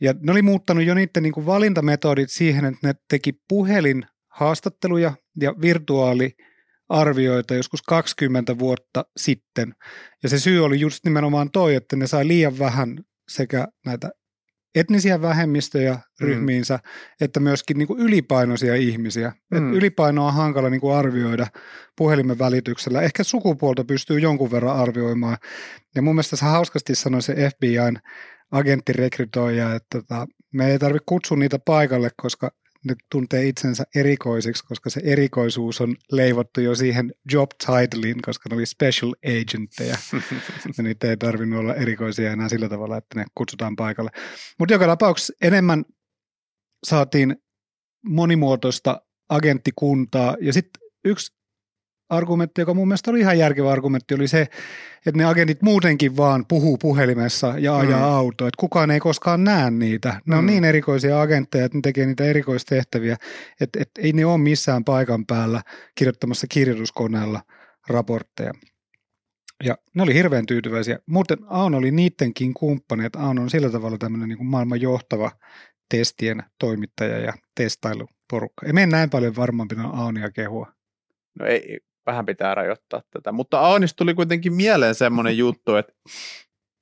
Ja 0.01 0.13
ne 0.22 0.32
oli 0.32 0.41
muuttanut 0.41 0.84
jo 0.84 0.93
niiden 0.93 1.24
niin 1.24 1.34
kuin 1.34 1.46
valintametodit 1.46 2.29
siihen, 2.29 2.65
että 2.65 2.88
ne 2.88 2.93
teki 3.10 3.34
puhelin 3.50 4.05
haastatteluja 4.27 5.13
ja 5.41 5.53
virtuaaliarvioita 6.93 7.55
joskus 7.55 7.81
20 7.81 8.59
vuotta 8.59 9.05
sitten. 9.17 9.73
Ja 10.23 10.29
se 10.29 10.39
syy 10.39 10.65
oli 10.65 10.79
just 10.79 11.05
nimenomaan 11.05 11.51
toi, 11.51 11.75
että 11.75 11.95
ne 11.95 12.07
sai 12.07 12.27
liian 12.27 12.59
vähän 12.59 12.97
sekä 13.29 13.67
näitä 13.85 14.09
etnisiä 14.75 15.21
vähemmistöjä 15.21 15.93
mm. 15.93 16.27
ryhmiinsä, 16.27 16.75
mm. 16.75 17.25
että 17.25 17.39
myöskin 17.39 17.77
niin 17.77 17.88
kuin 17.88 18.00
ylipainoisia 18.00 18.75
ihmisiä. 18.75 19.33
Mm. 19.51 19.57
Et 19.57 19.75
ylipainoa 19.77 20.27
on 20.27 20.33
hankala 20.33 20.69
niin 20.69 20.81
kuin 20.81 20.95
arvioida 20.95 21.47
puhelimen 21.97 22.39
välityksellä. 22.39 23.01
Ehkä 23.01 23.23
sukupuolta 23.23 23.83
pystyy 23.83 24.19
jonkun 24.19 24.51
verran 24.51 24.75
arvioimaan. 24.75 25.38
Ja 25.95 26.01
mun 26.01 26.15
mielestä 26.15 26.35
se 26.35 26.45
hauskasti 26.45 26.95
sanoi 26.95 27.21
se 27.21 27.33
FBIn 27.33 28.00
agenttirekrytoija, 28.51 29.75
että 29.75 30.01
tota, 30.01 30.27
me 30.53 30.71
ei 30.71 30.79
tarvitse 30.79 31.03
kutsua 31.05 31.38
niitä 31.38 31.59
paikalle, 31.59 32.09
koska 32.21 32.51
ne 32.83 32.95
tuntee 33.11 33.47
itsensä 33.47 33.83
erikoisiksi, 33.95 34.65
koska 34.65 34.89
se 34.89 35.01
erikoisuus 35.03 35.81
on 35.81 35.95
leivottu 36.11 36.61
jo 36.61 36.75
siihen 36.75 37.13
job 37.31 37.49
titlein, 37.59 38.21
koska 38.21 38.49
ne 38.49 38.55
oli 38.55 38.65
special 38.65 39.13
agentteja. 39.25 39.97
ja 40.77 40.83
niitä 40.83 41.09
ei 41.09 41.17
tarvinnut 41.17 41.59
olla 41.59 41.75
erikoisia 41.75 42.31
enää 42.31 42.49
sillä 42.49 42.69
tavalla, 42.69 42.97
että 42.97 43.19
ne 43.19 43.25
kutsutaan 43.35 43.75
paikalle. 43.75 44.11
Mutta 44.59 44.73
joka 44.73 44.87
tapauksessa 44.87 45.33
enemmän 45.41 45.85
saatiin 46.83 47.35
monimuotoista 48.05 49.01
agenttikuntaa. 49.29 50.35
Ja 50.41 50.53
sitten 50.53 50.81
yksi 51.05 51.35
argumentti, 52.15 52.62
joka 52.62 52.74
mun 52.74 52.88
mielestä 52.88 53.12
oli 53.12 53.20
ihan 53.20 53.38
järkevä 53.38 53.72
argumentti, 53.72 54.15
oli 54.15 54.27
se, 54.27 54.41
että 55.05 55.17
ne 55.17 55.25
agentit 55.25 55.62
muutenkin 55.62 56.17
vaan 56.17 56.46
puhuu 56.48 56.77
puhelimessa 56.77 57.53
ja 57.58 57.77
ajaa 57.77 58.10
mm. 58.10 58.15
autoa, 58.15 58.48
että 58.48 58.60
kukaan 58.60 58.91
ei 58.91 59.00
koskaan 59.00 59.43
näe 59.43 59.72
niitä. 59.72 60.10
Ne 60.25 60.36
mm. 60.36 60.39
on 60.39 60.46
niin 60.46 60.63
erikoisia 60.63 61.22
agentteja, 61.22 61.65
että 61.65 61.77
ne 61.77 61.82
tekee 61.82 62.05
niitä 62.05 62.25
erikoistehtäviä, 62.25 63.17
että, 63.62 63.79
että 63.82 64.01
ei 64.01 64.13
ne 64.13 64.25
ole 64.25 64.38
missään 64.38 64.84
paikan 64.84 65.25
päällä 65.25 65.62
kirjoittamassa 65.96 66.48
kirjoituskoneella 66.48 67.41
raportteja. 67.88 68.53
Ja 69.63 69.77
ne 69.93 70.03
oli 70.03 70.13
hirveän 70.13 70.46
tyytyväisiä. 70.46 71.00
Muuten 71.05 71.38
Aun 71.48 71.75
oli 71.75 71.91
niidenkin 71.91 72.53
kumppani, 72.53 73.05
että 73.05 73.20
Aun 73.20 73.39
on 73.39 73.50
sillä 73.50 73.70
tavalla 73.70 73.98
tämmöinen 73.98 74.29
niin 74.29 74.38
kuin 74.38 74.48
maailman 74.48 74.82
johtava 74.82 75.32
testien 75.89 76.43
toimittaja 76.60 77.20
ja 77.20 77.34
testailuporukka. 77.55 78.65
Ei 78.65 78.74
mene 78.74 78.86
näin 78.86 79.10
paljon 79.10 79.36
varmaan 79.36 79.67
pitää 79.67 79.86
Aunia 79.86 80.32
kehua. 80.32 80.74
No 81.39 81.46
ei, 81.46 81.79
vähän 82.05 82.25
pitää 82.25 82.55
rajoittaa 82.55 83.01
tätä. 83.12 83.31
Mutta 83.31 83.60
Aonista 83.60 83.98
tuli 83.98 84.13
kuitenkin 84.13 84.53
mieleen 84.53 84.95
semmoinen 84.95 85.38
juttu, 85.43 85.75
että, 85.75 85.93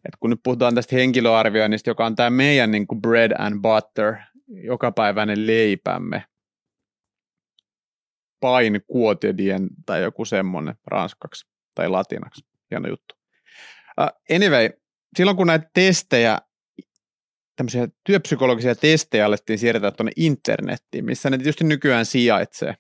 että 0.06 0.18
kun 0.20 0.30
nyt 0.30 0.40
puhutaan 0.44 0.76
tästä 0.76 0.96
henkilöarvioinnista, 0.96 1.90
joka 1.90 2.06
on 2.06 2.16
tämä 2.16 2.30
meidän 2.30 2.72
niin 2.72 2.88
kuin 2.88 3.02
bread 3.02 3.32
and 3.40 3.62
butter, 3.62 4.16
jokapäiväinen 4.48 5.48
leipämme, 5.48 6.24
pain 8.40 8.82
kuotedien 8.88 9.70
tai 9.86 10.02
joku 10.02 10.26
semmoinen 10.26 10.76
ranskaksi 10.88 11.48
tai 11.76 11.90
latinaksi. 11.90 12.46
Hieno 12.72 12.90
juttu. 12.90 13.16
Uh, 14.02 14.36
anyway, 14.36 14.70
silloin 15.18 15.38
kun 15.38 15.48
näitä 15.48 15.70
testejä, 15.74 16.38
tämmöisiä 17.56 17.88
työpsykologisia 18.04 18.76
testejä 18.76 19.26
alettiin 19.26 19.60
siirtää 19.60 19.92
tuonne 19.92 20.12
internettiin, 20.16 21.06
missä 21.06 21.30
ne 21.30 21.38
tietysti 21.38 21.64
nykyään 21.64 22.06
sijaitsee, 22.06 22.76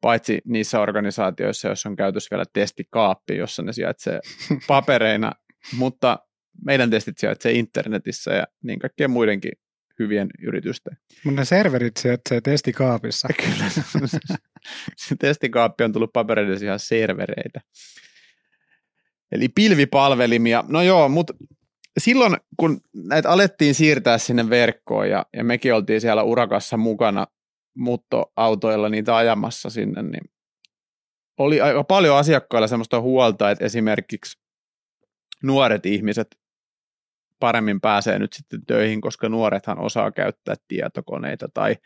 paitsi 0.00 0.40
niissä 0.44 0.80
organisaatioissa, 0.80 1.68
joissa 1.68 1.88
on 1.88 1.96
käytössä 1.96 2.36
vielä 2.36 2.44
testikaappi, 2.52 3.36
jossa 3.36 3.62
ne 3.62 3.72
sijaitsee 3.72 4.20
papereina, 4.66 5.32
mutta 5.78 6.18
meidän 6.64 6.90
testit 6.90 7.18
sijaitsee 7.18 7.52
internetissä 7.52 8.34
ja 8.34 8.44
niin 8.62 8.78
kaikkien 8.78 9.10
muidenkin 9.10 9.52
hyvien 9.98 10.28
yritysten. 10.42 10.98
Mutta 11.24 11.40
ne 11.40 11.44
serverit 11.44 11.96
sijaitsee 11.96 12.40
testikaapissa. 12.40 13.28
Kyllä. 13.42 14.08
se 14.96 15.16
testikaappi 15.16 15.84
on 15.84 15.92
tullut 15.92 16.12
papereiden 16.12 16.64
ihan 16.64 16.78
servereitä. 16.78 17.60
Eli 19.32 19.48
pilvipalvelimia. 19.48 20.64
No 20.68 20.82
joo, 20.82 21.08
mutta 21.08 21.34
silloin 21.98 22.36
kun 22.56 22.80
näitä 22.94 23.30
alettiin 23.30 23.74
siirtää 23.74 24.18
sinne 24.18 24.50
verkkoon 24.50 25.10
ja, 25.10 25.26
ja 25.36 25.44
mekin 25.44 25.74
oltiin 25.74 26.00
siellä 26.00 26.22
urakassa 26.22 26.76
mukana 26.76 27.26
muuttoautoilla 27.76 28.88
niitä 28.88 29.16
ajamassa 29.16 29.70
sinne, 29.70 30.02
niin 30.02 30.30
oli 31.38 31.60
aika 31.60 31.84
paljon 31.84 32.16
asiakkailla 32.16 32.68
semmoista 32.68 33.00
huolta, 33.00 33.50
että 33.50 33.64
esimerkiksi 33.64 34.38
nuoret 35.42 35.86
ihmiset 35.86 36.38
paremmin 37.40 37.80
pääsee 37.80 38.18
nyt 38.18 38.32
sitten 38.32 38.66
töihin, 38.66 39.00
koska 39.00 39.28
nuorethan 39.28 39.78
osaa 39.78 40.12
käyttää 40.12 40.54
tietokoneita 40.68 41.48
tai 41.54 41.76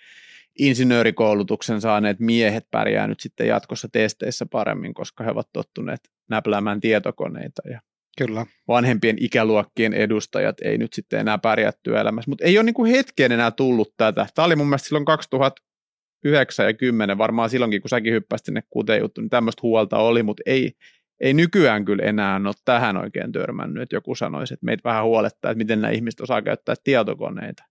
insinöörikoulutuksen 0.58 1.80
saaneet 1.80 2.20
miehet 2.20 2.66
pärjää 2.70 3.06
nyt 3.06 3.20
sitten 3.20 3.46
jatkossa 3.46 3.88
testeissä 3.92 4.46
paremmin, 4.46 4.94
koska 4.94 5.24
he 5.24 5.30
ovat 5.30 5.48
tottuneet 5.52 6.00
näpläämään 6.30 6.80
tietokoneita 6.80 7.62
ja 7.70 7.80
Kyllä. 8.18 8.46
vanhempien 8.68 9.16
ikäluokkien 9.20 9.94
edustajat 9.94 10.56
ei 10.60 10.78
nyt 10.78 10.92
sitten 10.92 11.20
enää 11.20 11.38
pärjää 11.38 11.72
työelämässä, 11.82 12.30
mutta 12.30 12.44
ei 12.44 12.58
ole 12.58 12.64
niin 12.64 12.74
kuin 12.74 12.90
hetkeen 12.90 13.32
enää 13.32 13.50
tullut 13.50 13.94
tätä. 13.96 14.26
Tämä 14.34 14.46
oli 14.46 14.56
mun 14.56 14.66
mielestä 14.66 14.88
silloin 14.88 15.04
2000 15.04 15.62
9 16.24 16.66
ja 16.66 16.74
10, 16.74 17.18
varmaan 17.18 17.50
silloinkin, 17.50 17.80
kun 17.80 17.88
säkin 17.88 18.12
hyppäsit 18.12 18.44
sinne 18.44 18.62
kuuteen 18.70 19.00
juttu, 19.00 19.20
niin 19.20 19.30
tämmöistä 19.30 19.60
huolta 19.62 19.98
oli, 19.98 20.22
mutta 20.22 20.42
ei, 20.46 20.72
ei 21.20 21.34
nykyään 21.34 21.84
kyllä 21.84 22.02
enää 22.02 22.36
ole 22.36 22.54
tähän 22.64 22.96
oikein 22.96 23.32
törmännyt, 23.32 23.82
että 23.82 23.96
joku 23.96 24.14
sanoisi, 24.14 24.54
että 24.54 24.66
meitä 24.66 24.88
vähän 24.88 25.04
huolettaa, 25.04 25.50
että 25.50 25.58
miten 25.58 25.80
nämä 25.80 25.92
ihmiset 25.92 26.20
osaa 26.20 26.42
käyttää 26.42 26.74
tietokoneita. 26.84 27.64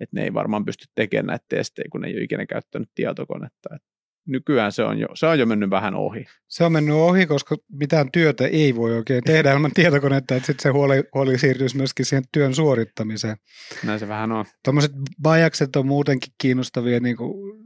Että 0.00 0.16
ne 0.16 0.24
ei 0.24 0.34
varmaan 0.34 0.64
pysty 0.64 0.86
tekemään 0.94 1.26
näitä 1.26 1.44
testejä, 1.48 1.88
kun 1.92 2.00
ne 2.00 2.08
ei 2.08 2.14
ole 2.14 2.22
ikinä 2.22 2.46
käyttänyt 2.46 2.88
tietokonetta. 2.94 3.74
Että 3.74 3.88
nykyään 4.26 4.72
se 4.72 4.82
on, 4.82 4.98
jo, 4.98 5.06
se 5.14 5.26
on 5.26 5.38
jo 5.38 5.46
mennyt 5.46 5.70
vähän 5.70 5.94
ohi. 5.94 6.24
Se 6.48 6.64
on 6.64 6.72
mennyt 6.72 6.94
ohi, 6.94 7.26
koska 7.26 7.56
mitään 7.72 8.12
työtä 8.12 8.46
ei 8.46 8.76
voi 8.76 8.96
oikein 8.96 9.24
tehdä 9.24 9.52
ilman 9.52 9.70
tietokonetta, 9.74 10.36
että 10.36 10.46
sitten 10.46 10.62
se 10.62 10.68
huoli, 10.68 11.04
huoli 11.14 11.38
siirtyisi 11.38 11.76
myöskin 11.76 12.06
siihen 12.06 12.24
työn 12.32 12.54
suorittamiseen. 12.54 13.36
Näin 13.84 14.00
se 14.00 14.08
vähän 14.08 14.32
on. 14.32 14.44
Tuommoiset 14.64 14.92
bajakset 15.22 15.76
on 15.76 15.86
muutenkin 15.86 16.32
kiinnostavia 16.40 17.00
niin 17.00 17.16
kuin 17.16 17.63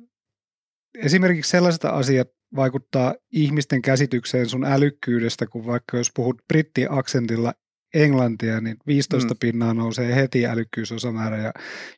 esimerkiksi 0.95 1.51
sellaiset 1.51 1.85
asiat 1.85 2.29
vaikuttaa 2.57 3.15
ihmisten 3.33 3.83
käsitykseen 3.83 4.49
sun 4.49 4.65
älykkyydestä, 4.65 5.47
kun 5.47 5.67
vaikka 5.67 5.97
jos 5.97 6.11
puhut 6.15 6.43
brittiaksentilla 6.49 7.53
englantia, 7.95 8.61
niin 8.61 8.77
15 8.87 9.35
mm. 9.35 9.39
pinnaa 9.41 9.75
nousee 9.75 10.15
heti 10.15 10.47
älykkyysosamäärä, 10.47 11.37
ja 11.37 11.53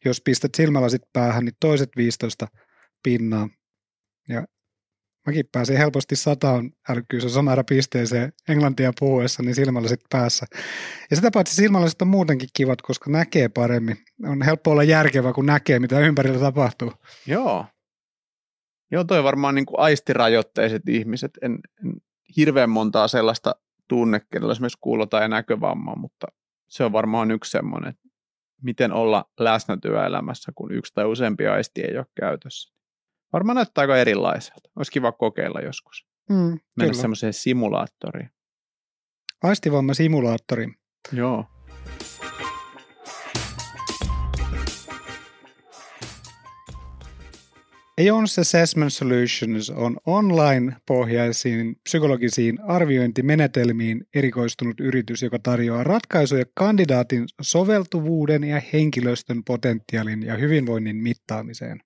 jos 0.04 0.20
pistät 0.24 0.54
silmälasit 0.54 1.02
päähän, 1.12 1.44
niin 1.44 1.54
toiset 1.60 1.90
15 1.96 2.46
pinnaa. 3.02 3.48
Ja 4.28 4.44
mäkin 5.26 5.44
pääsin 5.52 5.76
helposti 5.76 6.16
sataan 6.16 6.70
älykkyysosamäärä 6.88 7.64
pisteeseen 7.64 8.32
englantia 8.48 8.92
puhuessa, 9.00 9.42
niin 9.42 9.54
silmälasit 9.54 10.00
päässä. 10.10 10.46
Ja 11.10 11.16
sitä 11.16 11.30
paitsi 11.30 11.54
silmälasit 11.54 12.02
on 12.02 12.08
muutenkin 12.08 12.48
kivat, 12.56 12.82
koska 12.82 13.10
näkee 13.10 13.48
paremmin. 13.48 13.96
On 14.24 14.42
helppo 14.42 14.70
olla 14.70 14.82
järkevä, 14.82 15.32
kun 15.32 15.46
näkee, 15.46 15.78
mitä 15.78 16.00
ympärillä 16.00 16.38
tapahtuu. 16.38 16.92
Joo, 17.26 17.66
Joo, 18.90 19.04
toi 19.04 19.24
varmaan 19.24 19.54
niin 19.54 19.66
kuin 19.66 19.80
aistirajoitteiset 19.80 20.88
ihmiset. 20.88 21.30
En, 21.42 21.58
en 21.84 21.92
hirveän 22.36 22.70
montaa 22.70 23.08
sellaista 23.08 23.54
tunne, 23.88 24.20
kenellä 24.32 24.52
esimerkiksi 24.52 24.78
kuulo- 24.80 25.06
tai 25.06 25.28
näkövamma, 25.28 25.96
mutta 25.96 26.26
se 26.68 26.84
on 26.84 26.92
varmaan 26.92 27.30
yksi 27.30 27.50
semmoinen, 27.50 27.90
että 27.90 28.08
miten 28.62 28.92
olla 28.92 29.24
läsnä 29.40 29.76
työelämässä, 29.82 30.52
kun 30.54 30.72
yksi 30.72 30.94
tai 30.94 31.04
useampi 31.04 31.46
aisti 31.46 31.80
ei 31.80 31.98
ole 31.98 32.06
käytössä. 32.14 32.74
Varmaan 33.32 33.56
näyttää 33.56 33.82
aika 33.82 33.96
erilaiselta. 33.96 34.70
Olisi 34.76 34.92
kiva 34.92 35.12
kokeilla 35.12 35.60
joskus. 35.60 36.06
Mm, 36.30 36.58
Mennä 36.76 36.94
semmoiseen 36.94 37.32
simulaattoriin. 37.32 38.30
Aistivamma 39.42 39.94
simulaattori. 39.94 40.66
Joo. 41.12 41.44
Aeons 48.00 48.38
Assessment 48.38 48.92
Solutions 48.92 49.70
on 49.70 49.96
online-pohjaisiin 50.06 51.76
psykologisiin 51.82 52.60
arviointimenetelmiin 52.60 54.06
erikoistunut 54.14 54.80
yritys, 54.80 55.22
joka 55.22 55.38
tarjoaa 55.38 55.84
ratkaisuja 55.84 56.44
kandidaatin 56.54 57.24
soveltuvuuden 57.40 58.44
ja 58.44 58.62
henkilöstön 58.72 59.44
potentiaalin 59.44 60.22
ja 60.22 60.36
hyvinvoinnin 60.36 60.96
mittaamiseen. 60.96 61.80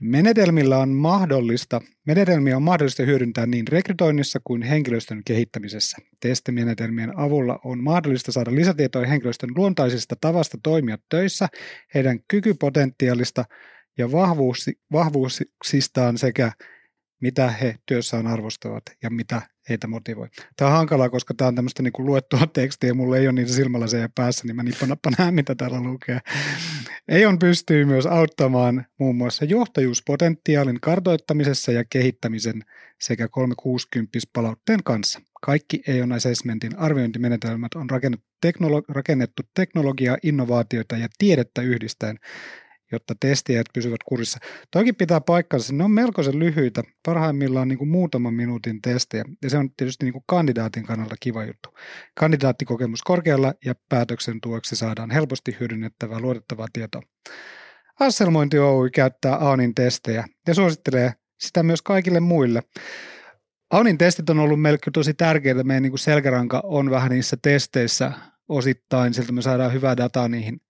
Menetelmillä 0.00 0.78
on 0.78 0.88
mahdollista, 0.88 1.80
menetelmiä 2.06 2.56
on 2.56 2.62
mahdollista 2.62 3.02
hyödyntää 3.02 3.46
niin 3.46 3.68
rekrytoinnissa 3.68 4.40
kuin 4.44 4.62
henkilöstön 4.62 5.22
kehittämisessä. 5.24 5.98
Testimenetelmien 6.20 7.18
avulla 7.18 7.58
on 7.64 7.82
mahdollista 7.82 8.32
saada 8.32 8.54
lisätietoa 8.54 9.06
henkilöstön 9.06 9.50
luontaisista 9.56 10.16
tavasta 10.20 10.58
toimia 10.62 10.98
töissä, 11.08 11.48
heidän 11.94 12.18
kykypotentiaalista 12.28 13.44
ja 14.00 14.12
vahvuuksistaan 14.92 16.18
sekä 16.18 16.52
mitä 17.20 17.50
he 17.50 17.76
työssään 17.86 18.26
arvostavat 18.26 18.82
ja 19.02 19.10
mitä 19.10 19.42
heitä 19.68 19.86
motivoi. 19.86 20.28
Tämä 20.56 20.70
on 20.70 20.76
hankalaa, 20.76 21.10
koska 21.10 21.34
tämä 21.34 21.48
on 21.48 21.54
tämmöistä 21.54 21.82
niin 21.82 21.92
kuin 21.92 22.06
luettua 22.06 22.46
tekstiä 22.52 22.94
mulla 22.94 23.16
ei 23.16 23.26
ole 23.26 23.32
niitä 23.32 23.52
silmälaseja 23.52 24.08
päässä, 24.14 24.46
niin 24.46 24.56
mä 24.56 24.62
nippanappa 24.62 25.10
näen, 25.18 25.34
mitä 25.34 25.54
täällä 25.54 25.80
lukee. 25.80 26.20
Eion 27.08 27.38
pystyy 27.38 27.84
myös 27.84 28.06
auttamaan 28.06 28.86
muun 28.98 29.16
muassa 29.16 29.44
johtajuuspotentiaalin 29.44 30.80
kartoittamisessa 30.80 31.72
ja 31.72 31.84
kehittämisen 31.90 32.62
sekä 33.00 33.28
360 33.28 34.18
palautteen 34.32 34.82
kanssa. 34.84 35.20
Kaikki 35.42 35.82
Eion 35.86 36.12
Assessmentin 36.12 36.78
arviointimenetelmät 36.78 37.74
on 37.74 37.90
rakennettu, 37.90 38.26
teknolo- 38.46 38.84
rakennettu 38.88 39.42
teknologiaa, 39.54 40.16
innovaatioita 40.22 40.96
ja 40.96 41.08
tiedettä 41.18 41.62
yhdistäen 41.62 42.18
jotta 42.92 43.14
testijät 43.20 43.66
pysyvät 43.74 44.02
kurissa. 44.04 44.38
Toikin 44.70 44.96
pitää 44.96 45.20
paikkansa, 45.20 45.72
ne 45.72 45.84
on 45.84 45.90
melkoisen 45.90 46.38
lyhyitä, 46.38 46.82
parhaimmillaan 47.06 47.68
niin 47.68 47.78
kuin 47.78 47.90
muutaman 47.90 48.34
minuutin 48.34 48.82
testejä, 48.82 49.24
ja 49.42 49.50
se 49.50 49.58
on 49.58 49.70
tietysti 49.76 50.04
niin 50.04 50.12
kuin 50.12 50.24
kandidaatin 50.26 50.86
kannalta 50.86 51.14
kiva 51.20 51.44
juttu. 51.44 51.68
Kandidaattikokemus 52.18 53.02
korkealla 53.02 53.54
ja 53.64 53.74
päätöksen 53.88 54.40
tueksi 54.40 54.76
saadaan 54.76 55.10
helposti 55.10 55.56
hyödynnettävää 55.60 56.20
luotettavaa 56.20 56.66
tietoa. 56.72 57.02
Asselmointi 58.00 58.58
Oy 58.58 58.90
käyttää 58.90 59.36
Aunin 59.36 59.74
testejä 59.74 60.24
ja 60.46 60.54
suosittelee 60.54 61.12
sitä 61.40 61.62
myös 61.62 61.82
kaikille 61.82 62.20
muille. 62.20 62.62
Aunin 63.70 63.98
testit 63.98 64.30
on 64.30 64.38
ollut 64.38 64.62
melkein 64.62 64.92
tosi 64.92 65.14
tärkeitä. 65.14 65.64
Meidän 65.64 65.82
niin 65.82 65.90
kuin 65.90 65.98
selkäranka 65.98 66.60
on 66.64 66.90
vähän 66.90 67.10
niissä 67.10 67.36
testeissä 67.42 68.12
osittain. 68.48 69.14
Sieltä 69.14 69.32
me 69.32 69.42
saadaan 69.42 69.72
hyvää 69.72 69.96
dataa 69.96 70.28
niihin 70.28 70.60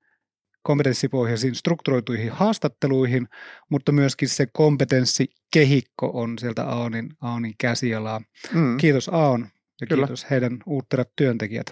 kompetenssipohjaisiin 0.63 1.55
strukturoituihin 1.55 2.33
haastatteluihin, 2.33 3.29
mutta 3.71 3.93
myöskin 3.93 4.29
se 4.29 4.47
kompetenssikehikko 4.53 6.11
on 6.15 6.39
sieltä 6.39 6.65
Aonin, 6.65 7.09
Aonin 7.21 7.55
käsialaa. 7.61 8.21
Mm. 8.55 8.77
Kiitos 8.77 9.09
Aon 9.09 9.47
ja 9.81 9.87
Kyllä. 9.87 10.07
kiitos 10.07 10.31
heidän 10.31 10.59
uutterat 10.67 11.09
työntekijät. 11.17 11.67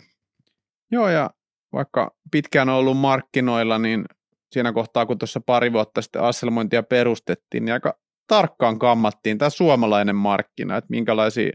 Joo, 0.90 1.08
ja 1.08 1.30
vaikka 1.72 2.16
pitkään 2.30 2.68
on 2.68 2.74
ollut 2.74 2.98
markkinoilla, 2.98 3.78
niin 3.78 4.04
siinä 4.52 4.72
kohtaa, 4.72 5.06
kun 5.06 5.18
tuossa 5.18 5.40
pari 5.40 5.72
vuotta 5.72 6.02
sitten 6.02 6.22
asselmointia 6.22 6.82
perustettiin, 6.82 7.64
niin 7.64 7.72
aika 7.72 7.98
tarkkaan 8.26 8.78
kammattiin 8.78 9.38
tämä 9.38 9.50
suomalainen 9.50 10.16
markkina, 10.16 10.76
että 10.76 10.90
minkälaisia 10.90 11.52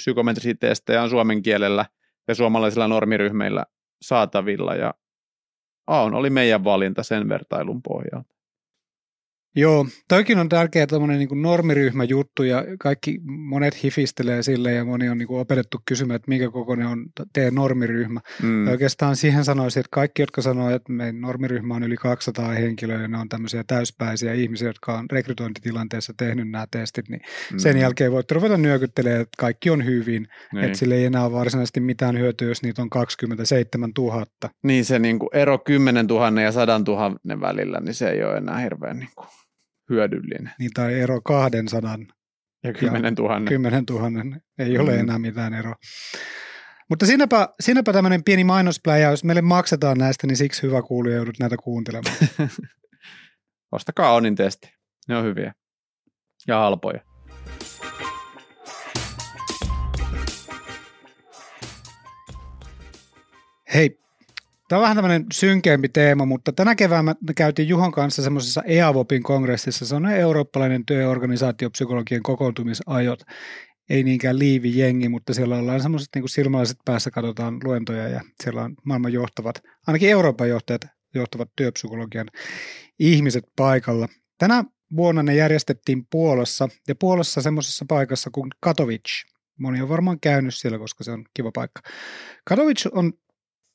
psykometrisiä 0.00 0.54
testejä 0.60 1.02
on 1.02 1.10
suomen 1.10 1.42
kielellä 1.42 1.86
ja 2.28 2.34
suomalaisilla 2.34 2.88
normiryhmillä 2.88 3.64
saatavilla, 4.02 4.74
ja 4.74 4.94
Aon 5.88 6.14
oli 6.14 6.30
meidän 6.30 6.64
valinta 6.64 7.02
sen 7.02 7.28
vertailun 7.28 7.82
pohjalta. 7.82 8.37
Joo, 9.58 9.86
toikin 10.08 10.38
on 10.38 10.48
tärkeä 10.48 10.86
tämmöinen 10.86 11.18
niin 11.18 11.42
normiryhmäjuttu 11.42 12.42
ja 12.42 12.64
kaikki 12.78 13.20
monet 13.26 13.84
hifistelee 13.84 14.42
sille 14.42 14.72
ja 14.72 14.84
moni 14.84 15.08
on 15.08 15.18
niin 15.18 15.28
kuin 15.28 15.40
opetettu 15.40 15.78
kysymään, 15.86 16.16
että 16.16 16.28
minkä 16.28 16.50
kokoinen 16.50 16.86
on 16.86 17.06
teidän 17.32 17.54
normiryhmä. 17.54 18.20
Mm. 18.42 18.66
Ja 18.66 18.70
oikeastaan 18.70 19.16
siihen 19.16 19.44
sanoisin, 19.44 19.80
että 19.80 19.88
kaikki, 19.92 20.22
jotka 20.22 20.42
sanoo, 20.42 20.70
että 20.70 20.92
meidän 20.92 21.20
normiryhmä 21.20 21.74
on 21.74 21.82
yli 21.82 21.96
200 21.96 22.48
henkilöä 22.48 23.02
ja 23.02 23.08
ne 23.08 23.18
on 23.18 23.28
tämmöisiä 23.28 23.64
täyspäisiä 23.66 24.32
ihmisiä, 24.32 24.68
jotka 24.68 24.98
on 24.98 25.06
rekrytointitilanteessa 25.12 26.12
tehnyt 26.16 26.50
nämä 26.50 26.66
testit, 26.70 27.08
niin 27.08 27.20
mm. 27.52 27.58
sen 27.58 27.78
jälkeen 27.78 28.12
voitte 28.12 28.34
ruveta 28.34 28.56
nyökyttelemään, 28.56 29.20
että 29.20 29.36
kaikki 29.38 29.70
on 29.70 29.84
hyvin, 29.84 30.28
niin. 30.52 30.64
että 30.64 30.78
sille 30.78 30.94
ei 30.94 31.04
enää 31.04 31.24
ole 31.24 31.32
varsinaisesti 31.32 31.80
mitään 31.80 32.18
hyötyä, 32.18 32.48
jos 32.48 32.62
niitä 32.62 32.82
on 32.82 32.90
27 32.90 33.90
000. 33.98 34.26
Niin 34.62 34.84
se 34.84 34.98
niin 34.98 35.18
kuin 35.18 35.30
ero 35.32 35.58
10 35.58 36.06
000 36.06 36.40
ja 36.40 36.52
100 36.52 36.80
000 36.86 37.40
välillä, 37.40 37.80
niin 37.80 37.94
se 37.94 38.10
ei 38.10 38.24
ole 38.24 38.36
enää 38.36 38.58
hirveän 38.58 38.98
niin 38.98 39.10
kuin 39.14 39.28
hyödyllinen. 39.90 40.52
Niin 40.58 40.70
tai 40.74 41.00
ero 41.00 41.20
200 41.20 41.98
ja 42.64 42.72
10 42.72 43.14
000. 43.14 43.40
10 43.40 43.84
000 43.90 44.10
ei 44.58 44.78
ole 44.78 44.92
mm. 44.92 45.00
enää 45.00 45.18
mitään 45.18 45.54
eroa. 45.54 45.74
Mutta 46.90 47.06
siinäpä, 47.06 47.48
siinäpä 47.60 47.92
tämmöinen 47.92 48.24
pieni 48.24 48.44
mainospläjä, 48.44 49.10
jos 49.10 49.24
meille 49.24 49.42
maksetaan 49.42 49.98
näistä, 49.98 50.26
niin 50.26 50.36
siksi 50.36 50.62
hyvä 50.62 50.82
kuulija 50.82 51.16
joudut 51.16 51.38
näitä 51.40 51.56
kuuntelemaan. 51.56 52.16
Ostakaa 53.72 54.14
Onin 54.14 54.34
testi. 54.34 54.72
Ne 55.08 55.16
on 55.16 55.24
hyviä 55.24 55.54
ja 56.46 56.58
halpoja. 56.58 57.00
Hei, 63.74 64.00
Tämä 64.68 64.78
on 64.78 64.82
vähän 64.82 64.96
tämmöinen 64.96 65.26
synkeämpi 65.32 65.88
teema, 65.88 66.24
mutta 66.24 66.52
tänä 66.52 66.74
keväänä 66.74 67.14
me 67.20 67.34
käytiin 67.34 67.68
Juhon 67.68 67.92
kanssa 67.92 68.22
semmoisessa 68.22 68.62
EAVOPin 68.62 69.22
kongressissa. 69.22 69.86
Se 69.86 69.94
on 69.94 70.06
eurooppalainen 70.06 70.86
työorganisaatiopsykologian 70.86 72.22
kokoontumisajot. 72.22 73.22
Ei 73.90 74.02
niinkään 74.02 74.38
liivi-jengi, 74.38 75.08
mutta 75.08 75.34
siellä 75.34 75.56
ollaan 75.56 75.82
semmoiset 75.82 76.08
niin 76.14 76.28
silmälaiset 76.28 76.76
päässä, 76.84 77.10
katsotaan 77.10 77.58
luentoja 77.64 78.08
ja 78.08 78.20
siellä 78.42 78.62
on 78.62 78.74
maailman 78.84 79.12
johtavat, 79.12 79.62
ainakin 79.86 80.10
Euroopan 80.10 80.48
johtajat, 80.48 80.80
johtavat 81.14 81.48
työpsykologian 81.56 82.26
ihmiset 82.98 83.44
paikalla. 83.56 84.08
Tänä 84.38 84.64
vuonna 84.96 85.22
ne 85.22 85.34
järjestettiin 85.34 86.06
Puolassa 86.10 86.68
ja 86.88 86.94
Puolassa 86.94 87.42
semmoisessa 87.42 87.84
paikassa 87.88 88.30
kuin 88.30 88.50
Katowice. 88.60 89.12
Moni 89.58 89.82
on 89.82 89.88
varmaan 89.88 90.20
käynyt 90.20 90.54
siellä, 90.54 90.78
koska 90.78 91.04
se 91.04 91.10
on 91.10 91.24
kiva 91.34 91.50
paikka. 91.54 91.80
Katowice 92.44 92.88
on 92.92 93.12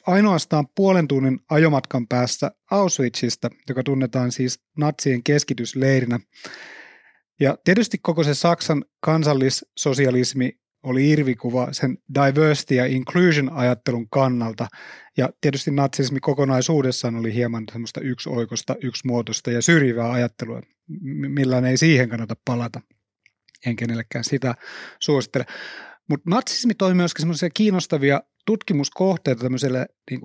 ainoastaan 0.07 0.67
puolen 0.75 1.07
tunnin 1.07 1.39
ajomatkan 1.49 2.07
päässä 2.07 2.51
Auschwitzista, 2.71 3.49
joka 3.69 3.83
tunnetaan 3.83 4.31
siis 4.31 4.59
natsien 4.77 5.23
keskitysleirinä. 5.23 6.19
Ja 7.39 7.57
tietysti 7.63 7.97
koko 7.97 8.23
se 8.23 8.33
Saksan 8.33 8.85
kansallissosialismi 8.99 10.51
oli 10.83 11.09
irvikuva 11.09 11.67
sen 11.71 11.97
diversity 12.15 12.75
ja 12.75 12.85
inclusion 12.85 13.53
ajattelun 13.53 14.09
kannalta. 14.09 14.67
Ja 15.17 15.29
tietysti 15.41 15.71
natsismi 15.71 16.19
kokonaisuudessaan 16.19 17.15
oli 17.15 17.33
hieman 17.33 17.63
semmoista 17.71 18.01
yksioikosta, 18.01 18.75
yksimuotoista 18.83 19.51
ja 19.51 19.61
syrjivää 19.61 20.11
ajattelua. 20.11 20.61
Millään 21.27 21.65
ei 21.65 21.77
siihen 21.77 22.09
kannata 22.09 22.35
palata. 22.45 22.81
En 23.65 23.75
kenellekään 23.75 24.23
sitä 24.23 24.55
suosittele. 24.99 25.45
Mutta 26.09 26.29
natsismi 26.29 26.73
toi 26.73 26.93
myöskin 26.93 27.21
semmoisia 27.21 27.49
kiinnostavia 27.49 28.21
tutkimuskohteita 28.45 29.43
tämmöiselle 29.43 29.85
niin 30.09 30.21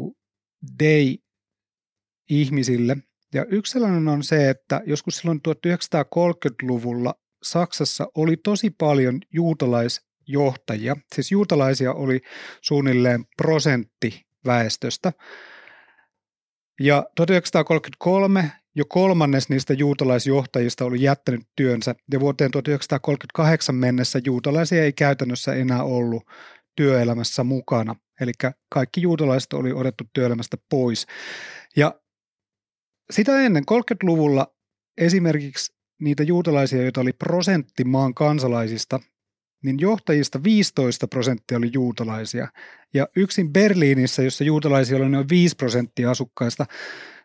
day-ihmisille. 2.28 2.96
Ja 3.34 3.44
yksi 3.44 3.72
sellainen 3.72 4.08
on 4.08 4.22
se, 4.22 4.50
että 4.50 4.80
joskus 4.86 5.16
silloin 5.16 5.40
1930-luvulla 5.48 7.14
Saksassa 7.42 8.08
oli 8.14 8.36
tosi 8.36 8.70
paljon 8.70 9.20
juutalaisjohtajia. 9.32 10.96
Siis 11.14 11.32
juutalaisia 11.32 11.92
oli 11.92 12.20
suunnilleen 12.62 13.24
prosentti 13.36 14.26
väestöstä. 14.46 15.12
Ja 16.80 17.06
1933 17.14 18.52
jo 18.74 18.84
kolmannes 18.88 19.48
niistä 19.48 19.74
juutalaisjohtajista 19.74 20.84
oli 20.84 21.02
jättänyt 21.02 21.40
työnsä 21.56 21.94
ja 22.12 22.20
vuoteen 22.20 22.50
1938 22.50 23.74
mennessä 23.74 24.20
juutalaisia 24.24 24.84
ei 24.84 24.92
käytännössä 24.92 25.54
enää 25.54 25.82
ollut 25.82 26.22
työelämässä 26.78 27.44
mukana. 27.44 27.96
Eli 28.20 28.32
kaikki 28.68 29.02
juutalaiset 29.02 29.52
oli 29.52 29.72
otettu 29.72 30.04
työelämästä 30.12 30.56
pois. 30.70 31.06
Ja 31.76 32.00
sitä 33.10 33.40
ennen 33.40 33.64
30-luvulla 33.70 34.54
esimerkiksi 34.98 35.74
niitä 36.00 36.22
juutalaisia, 36.22 36.82
joita 36.82 37.00
oli 37.00 37.12
prosentti 37.12 37.84
maan 37.84 38.14
kansalaisista, 38.14 39.00
niin 39.64 39.80
johtajista 39.80 40.42
15 40.42 41.08
prosenttia 41.08 41.58
oli 41.58 41.70
juutalaisia. 41.72 42.48
Ja 42.94 43.08
yksin 43.16 43.52
Berliinissä, 43.52 44.22
jossa 44.22 44.44
juutalaisia 44.44 44.96
oli 44.96 45.08
noin 45.08 45.28
5 45.28 45.56
prosenttia 45.56 46.10
asukkaista, 46.10 46.66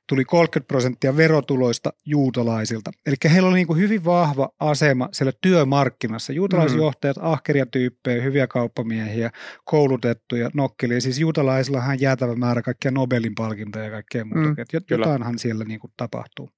tuli 0.08 0.26
30 0.26 0.68
prosenttia 0.68 1.18
verotuloista 1.18 1.94
juutalaisilta. 2.06 2.92
Eli 3.06 3.16
heillä 3.26 3.50
oli 3.50 3.56
niin 3.56 3.68
kuin 3.68 3.80
hyvin 3.80 4.06
vahva 4.06 4.50
asema 4.60 5.10
siellä 5.12 5.32
työmarkkinassa. 5.42 6.34
Juutalaisjohtajat, 6.34 7.18
mm. 7.18 7.24
ahkeria 7.26 7.66
tyyppejä, 7.66 8.24
hyviä 8.24 8.48
kauppamiehiä, 8.48 9.32
koulutettuja, 9.66 10.50
nokkelia. 10.54 11.02
Siis 11.02 11.20
juutalaisillahan 11.20 12.02
jäätävä 12.02 12.36
määrä 12.36 12.62
kaikkia 12.62 12.92
Nobelin 12.92 13.36
palkintoja 13.36 13.86
ja 13.86 13.92
kaikkea 13.92 14.26
muuta. 14.26 14.40
Mm, 14.40 14.56
Jotainhan 14.90 15.40
siellä 15.40 15.64
niin 15.64 15.80
kuin 15.80 15.94
tapahtuu. 15.98 16.50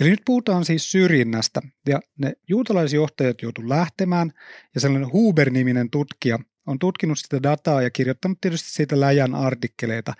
Eli 0.00 0.10
nyt 0.10 0.22
puhutaan 0.26 0.64
siis 0.64 0.92
syrjinnästä, 0.92 1.60
ja 1.88 2.00
ne 2.18 2.32
juutalaisjohtajat 2.48 3.42
joutu 3.42 3.68
lähtemään, 3.68 4.32
ja 4.74 4.80
sellainen 4.80 5.12
Huber-niminen 5.12 5.90
tutkija 5.90 6.38
on 6.66 6.78
tutkinut 6.78 7.18
sitä 7.18 7.42
dataa 7.42 7.82
ja 7.82 7.90
kirjoittanut 7.90 8.38
tietysti 8.40 8.70
siitä 8.70 9.00
läjän 9.00 9.34
artikkeleita. 9.34 10.14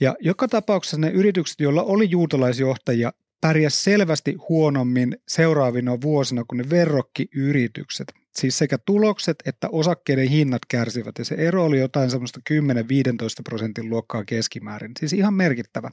Ja 0.00 0.14
joka 0.20 0.48
tapauksessa 0.48 0.98
ne 0.98 1.10
yritykset, 1.10 1.60
joilla 1.60 1.82
oli 1.82 2.10
juutalaisjohtajia, 2.10 3.12
pärjäs 3.40 3.84
selvästi 3.84 4.34
huonommin 4.48 5.16
seuraavina 5.28 6.00
vuosina 6.00 6.44
kuin 6.44 6.58
ne 6.58 6.70
verrokkiyritykset. 6.70 8.12
Siis 8.34 8.58
sekä 8.58 8.78
tulokset 8.86 9.36
että 9.46 9.68
osakkeiden 9.72 10.28
hinnat 10.28 10.62
kärsivät 10.68 11.18
ja 11.18 11.24
se 11.24 11.34
ero 11.34 11.64
oli 11.64 11.80
jotain 11.80 12.10
semmoista 12.10 12.40
10-15 12.50 12.54
prosentin 13.44 13.90
luokkaa 13.90 14.24
keskimäärin. 14.24 14.92
Siis 14.98 15.12
ihan 15.12 15.34
merkittävä. 15.34 15.90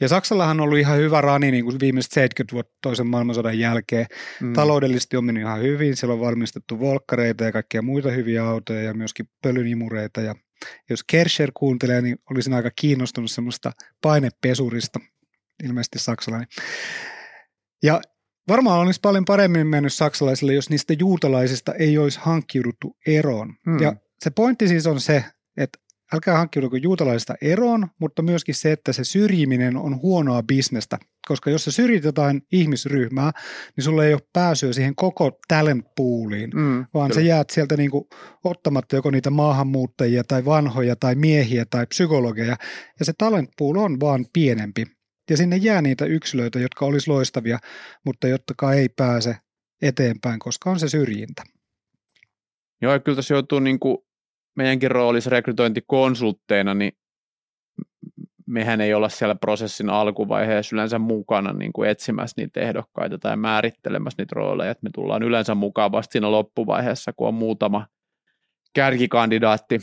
Ja 0.00 0.08
Saksallahan 0.08 0.60
on 0.60 0.64
ollut 0.64 0.78
ihan 0.78 0.98
hyvä 0.98 1.20
rani 1.20 1.50
niin 1.50 1.64
kuin 1.64 1.80
viimeiset 1.80 2.12
70 2.12 2.52
vuotta 2.52 2.72
toisen 2.82 3.06
maailmansodan 3.06 3.58
jälkeen. 3.58 4.06
Mm. 4.40 4.52
Taloudellisesti 4.52 5.16
on 5.16 5.24
mennyt 5.24 5.42
ihan 5.42 5.62
hyvin. 5.62 5.96
Siellä 5.96 6.14
on 6.14 6.20
valmistettu 6.20 6.80
volkkareita 6.80 7.44
ja 7.44 7.52
kaikkia 7.52 7.82
muita 7.82 8.10
hyviä 8.10 8.44
autoja 8.44 8.82
ja 8.82 8.94
myöskin 8.94 9.28
pölynimureita. 9.42 10.20
Ja 10.20 10.34
jos 10.90 11.04
Kerscher 11.04 11.52
kuuntelee, 11.54 12.02
niin 12.02 12.18
olisin 12.30 12.54
aika 12.54 12.70
kiinnostunut 12.70 13.30
semmoista 13.30 13.72
painepesurista, 14.02 15.00
ilmeisesti 15.64 15.98
saksalainen. 15.98 16.48
Ja 17.82 18.00
varmaan 18.48 18.80
olisi 18.80 19.00
paljon 19.00 19.24
paremmin 19.24 19.66
mennyt 19.66 19.92
saksalaisille, 19.92 20.54
jos 20.54 20.70
niistä 20.70 20.94
juutalaisista 20.98 21.74
ei 21.74 21.98
olisi 21.98 22.18
hankkiuduttu 22.22 22.96
eroon. 23.06 23.54
Hmm. 23.64 23.80
Ja 23.80 23.96
se 24.18 24.30
pointti 24.30 24.68
siis 24.68 24.86
on 24.86 25.00
se, 25.00 25.24
että 25.56 25.78
älkää 26.12 26.36
hankkiuduko 26.36 26.76
juutalaisista 26.76 27.34
eroon, 27.40 27.88
mutta 28.00 28.22
myöskin 28.22 28.54
se, 28.54 28.72
että 28.72 28.92
se 28.92 29.04
syrjiminen 29.04 29.76
on 29.76 30.00
huonoa 30.02 30.42
bisnestä. 30.42 30.98
Koska 31.28 31.50
jos 31.50 31.64
sä 31.64 31.70
syrjit 31.70 32.04
jotain 32.04 32.42
ihmisryhmää, 32.52 33.32
niin 33.76 33.84
sulla 33.84 34.04
ei 34.04 34.12
ole 34.12 34.22
pääsyä 34.32 34.72
siihen 34.72 34.94
koko 34.94 35.38
talent 35.48 35.86
pooliin, 35.96 36.50
mm, 36.54 36.86
vaan 36.94 37.10
kyllä. 37.10 37.22
sä 37.22 37.28
jäät 37.28 37.50
sieltä 37.50 37.76
niinku 37.76 38.08
ottamatta 38.44 38.96
joko 38.96 39.10
niitä 39.10 39.30
maahanmuuttajia 39.30 40.24
tai 40.24 40.44
vanhoja 40.44 40.96
tai 40.96 41.14
miehiä 41.14 41.64
tai 41.70 41.86
psykologeja. 41.86 42.56
Ja 42.98 43.04
se 43.04 43.12
talent 43.18 43.50
pool 43.58 43.76
on 43.76 44.00
vaan 44.00 44.26
pienempi. 44.32 44.86
Ja 45.30 45.36
sinne 45.36 45.56
jää 45.56 45.82
niitä 45.82 46.04
yksilöitä, 46.04 46.58
jotka 46.58 46.86
olisi 46.86 47.10
loistavia, 47.10 47.58
mutta 48.04 48.28
jotka 48.28 48.72
ei 48.72 48.88
pääse 48.88 49.36
eteenpäin, 49.82 50.38
koska 50.38 50.70
on 50.70 50.80
se 50.80 50.88
syrjintä. 50.88 51.42
Joo, 52.82 52.92
ja 52.92 53.00
kyllä 53.00 53.16
tässä 53.16 53.34
joutuu 53.34 53.58
niin 53.58 53.78
kuin 53.78 53.98
meidänkin 54.56 54.90
roolissa 54.90 55.30
rekrytointikonsultteina, 55.30 56.74
niin 56.74 56.92
mehän 58.46 58.80
ei 58.80 58.94
olla 58.94 59.08
siellä 59.08 59.34
prosessin 59.34 59.90
alkuvaiheessa 59.90 60.76
yleensä 60.76 60.98
mukana 60.98 61.52
niin 61.52 61.72
kuin 61.72 61.90
etsimässä 61.90 62.34
niitä 62.36 62.60
ehdokkaita 62.60 63.18
tai 63.18 63.36
määrittelemässä 63.36 64.22
niitä 64.22 64.34
rooleja. 64.34 64.70
että 64.70 64.84
me 64.84 64.90
tullaan 64.94 65.22
yleensä 65.22 65.54
mukaan 65.54 65.92
vasta 65.92 66.12
siinä 66.12 66.30
loppuvaiheessa, 66.30 67.12
kun 67.12 67.28
on 67.28 67.34
muutama 67.34 67.86
kärkikandidaatti 68.74 69.78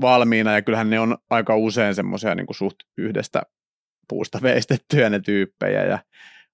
valmiina, 0.00 0.52
ja 0.52 0.62
kyllähän 0.62 0.90
ne 0.90 1.00
on 1.00 1.16
aika 1.30 1.56
usein 1.56 1.94
semmoisia 1.94 2.34
niin 2.34 2.46
suht 2.50 2.76
yhdestä 2.98 3.42
puusta 4.08 4.38
veistettyjä 4.42 5.10
ne 5.10 5.20
tyyppejä 5.20 5.84
ja 5.84 5.98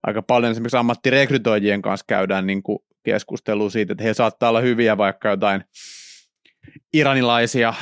aika 0.03 0.23
paljon 0.23 0.53
esimerkiksi 0.53 0.77
ammattirekrytoijien 0.77 1.83
kanssa 1.83 2.05
käydään 2.09 2.47
niin 2.47 2.63
kuin 2.63 2.79
keskustelua 3.05 3.71
siitä, 3.71 3.93
että 3.93 4.05
he 4.05 4.15
saattaa 4.15 4.49
olla 4.49 4.61
hyviä 4.61 4.97
vaikka 4.97 5.29
jotain 5.29 5.65
iranilaisia 6.93 7.75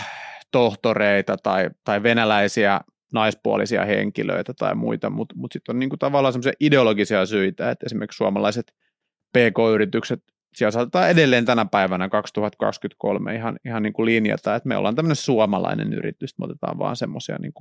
tohtoreita 0.52 1.36
tai, 1.42 1.70
tai 1.84 2.02
venäläisiä 2.02 2.80
naispuolisia 3.12 3.84
henkilöitä 3.84 4.54
tai 4.54 4.74
muita, 4.74 5.10
mutta 5.10 5.34
mut 5.38 5.52
sitten 5.52 5.72
on 5.76 5.78
niinku 5.78 5.96
tavallaan 5.96 6.32
semmoisia 6.32 6.52
ideologisia 6.60 7.26
syitä, 7.26 7.70
että 7.70 7.86
esimerkiksi 7.86 8.16
suomalaiset 8.16 8.72
PK-yritykset, 9.32 10.22
siellä 10.54 10.70
saatetaan 10.70 11.10
edelleen 11.10 11.44
tänä 11.44 11.64
päivänä 11.64 12.08
2023 12.08 13.34
ihan, 13.34 13.56
ihan 13.66 13.82
niin 13.82 13.92
kuin 13.92 14.06
linjata, 14.06 14.54
että 14.54 14.68
me 14.68 14.76
ollaan 14.76 14.94
tämmöinen 14.94 15.16
suomalainen 15.16 15.92
yritys, 15.92 16.38
me 16.38 16.44
otetaan 16.44 16.78
vaan 16.78 16.96
semmoisia 16.96 17.36
niin 17.38 17.52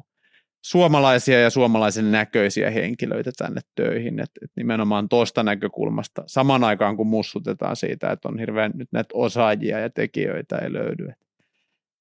suomalaisia 0.66 1.40
ja 1.40 1.50
suomalaisen 1.50 2.12
näköisiä 2.12 2.72
henkilöitä 2.72 3.32
tänne 3.38 3.62
töihin. 3.76 4.20
Et, 4.20 4.32
et 4.44 4.52
nimenomaan 4.56 5.10
tuosta 5.10 5.44
näkökulmasta 5.44 6.24
saman 6.28 6.64
aikaan 6.64 6.98
kun 6.98 7.08
mussutetaan 7.08 7.76
siitä, 7.76 8.12
että 8.12 8.28
on 8.28 8.40
hirveän 8.40 8.72
nyt 8.76 8.88
näitä 8.92 9.10
osaajia 9.14 9.80
ja 9.80 9.90
tekijöitä 9.90 10.58
ei 10.58 10.74
löydy. 10.74 11.10
Et 11.10 11.20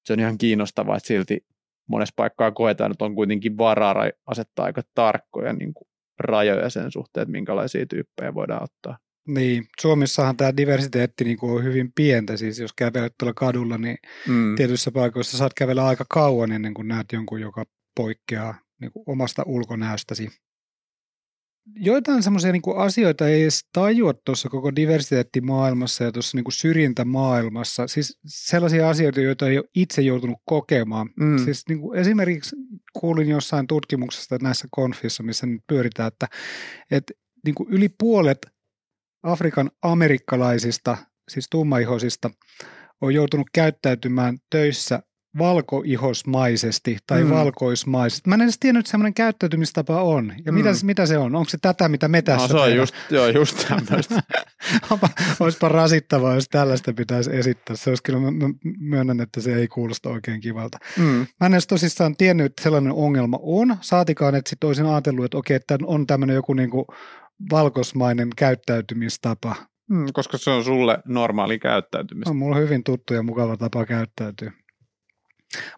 se 0.05 0.13
on 0.13 0.19
ihan 0.19 0.37
kiinnostavaa, 0.37 0.97
että 0.97 1.07
silti 1.07 1.45
monessa 1.87 2.13
paikkaa 2.15 2.51
koetaan, 2.51 2.91
että 2.91 3.05
on 3.05 3.15
kuitenkin 3.15 3.57
varaa 3.57 4.09
asettaa 4.25 4.65
aika 4.65 4.81
tarkkoja 4.95 5.53
niin 5.53 5.73
kuin 5.73 5.87
rajoja 6.19 6.69
sen 6.69 6.91
suhteen, 6.91 7.21
että 7.21 7.31
minkälaisia 7.31 7.85
tyyppejä 7.85 8.33
voidaan 8.33 8.63
ottaa. 8.63 8.97
Niin, 9.27 9.65
Suomessahan 9.81 10.37
tämä 10.37 10.57
diversiteetti 10.57 11.23
niin 11.23 11.37
kuin 11.37 11.51
on 11.51 11.63
hyvin 11.63 11.91
pientä, 11.95 12.37
siis 12.37 12.59
jos 12.59 12.73
kävelet 12.73 13.13
tuolla 13.19 13.33
kadulla, 13.33 13.77
niin 13.77 13.97
mm. 14.27 14.55
tietyissä 14.55 14.91
paikoissa 14.91 15.37
saat 15.37 15.53
kävellä 15.53 15.85
aika 15.85 16.05
kauan 16.09 16.51
ennen 16.51 16.73
kuin 16.73 16.87
näet 16.87 17.11
jonkun, 17.13 17.41
joka 17.41 17.65
poikkeaa 17.95 18.59
niin 18.81 18.91
kuin 18.91 19.03
omasta 19.07 19.43
ulkonäöstäsi. 19.45 20.29
Joitain 21.75 22.23
semmoisia 22.23 22.51
niin 22.51 22.61
asioita 22.75 23.27
ei 23.27 23.41
edes 23.41 23.65
tajua 23.73 24.13
tuossa 24.13 24.49
koko 24.49 24.75
diversiteettimaailmassa 24.75 26.03
ja 26.03 26.11
tuossa 26.11 26.37
niin 26.37 26.45
syrjintämaailmassa. 26.49 27.87
Siis 27.87 28.19
sellaisia 28.25 28.89
asioita, 28.89 29.21
joita 29.21 29.49
ei 29.49 29.57
ole 29.57 29.69
itse 29.75 30.01
joutunut 30.01 30.37
kokemaan. 30.45 31.09
Mm. 31.19 31.37
Siis 31.45 31.63
niin 31.69 31.79
kuin 31.79 31.99
esimerkiksi 31.99 32.55
kuulin 32.99 33.29
jossain 33.29 33.67
tutkimuksesta 33.67 34.37
näissä 34.41 34.67
konfissa, 34.71 35.23
missä 35.23 35.45
nyt 35.45 35.61
pyöritään, 35.67 36.07
että, 36.07 36.27
että 36.91 37.13
niin 37.45 37.55
kuin 37.55 37.69
yli 37.69 37.89
puolet 37.89 38.47
Afrikan 39.23 39.71
amerikkalaisista, 39.81 40.97
siis 41.29 41.47
tummaihoisista, 41.51 42.29
on 43.01 43.13
joutunut 43.13 43.47
käyttäytymään 43.53 44.37
töissä 44.49 45.03
valkoihosmaisesti 45.37 46.97
tai 47.07 47.23
mm. 47.23 47.29
valkoismaisesti. 47.29 48.29
Mä 48.29 48.35
en 48.35 48.41
edes 48.41 48.59
tiennyt, 48.59 48.81
että 48.81 48.91
semmoinen 48.91 49.13
käyttäytymistapa 49.13 50.03
on. 50.03 50.33
Ja 50.45 50.51
mm. 50.51 50.57
mitä, 50.57 50.69
mitä 50.83 51.05
se 51.05 51.17
on? 51.17 51.35
Onko 51.35 51.49
se 51.49 51.57
tätä, 51.61 51.89
mitä 51.89 52.07
me 52.07 52.21
tässä 52.21 52.53
no, 52.53 52.59
se 52.59 52.65
on 52.65 52.75
just, 52.75 52.95
joo, 53.09 53.27
just 53.27 53.67
tämmöistä. 53.67 54.23
Olisipa 55.39 55.69
rasittavaa, 55.69 56.35
jos 56.35 56.49
tällaista 56.49 56.93
pitäisi 56.93 57.35
esittää. 57.35 57.75
Se 57.75 57.89
olisi 57.89 58.03
kyllä, 58.03 58.19
mä 58.19 58.49
myönnän, 58.79 59.21
että 59.21 59.41
se 59.41 59.55
ei 59.55 59.67
kuulosta 59.67 60.09
oikein 60.09 60.41
kivalta. 60.41 60.77
Mm. 60.97 61.27
Mä 61.39 61.45
en 61.45 61.53
edes 61.53 61.67
tosissaan 61.67 62.15
tiennyt, 62.15 62.45
että 62.45 62.63
sellainen 62.63 62.93
ongelma 62.93 63.39
on. 63.41 63.77
Saatikaan, 63.81 64.35
että 64.35 64.49
sitten 64.49 64.67
olisin 64.67 64.85
ajatellut, 64.85 65.25
että 65.25 65.37
okei, 65.37 65.55
että 65.55 65.77
on 65.83 66.07
tämmöinen 66.07 66.35
joku 66.35 66.53
niinku 66.53 66.87
valkosmainen 67.51 68.29
käyttäytymistapa. 68.35 69.55
Mm, 69.89 70.05
koska 70.13 70.37
se 70.37 70.49
on 70.49 70.63
sulle 70.63 70.97
normaali 71.05 71.59
käyttäytymistä. 71.59 72.29
On 72.29 72.35
mulla 72.35 72.55
hyvin 72.55 72.83
tuttu 72.83 73.13
ja 73.13 73.23
mukava 73.23 73.57
tapa 73.57 73.85
käyttäytyä. 73.85 74.51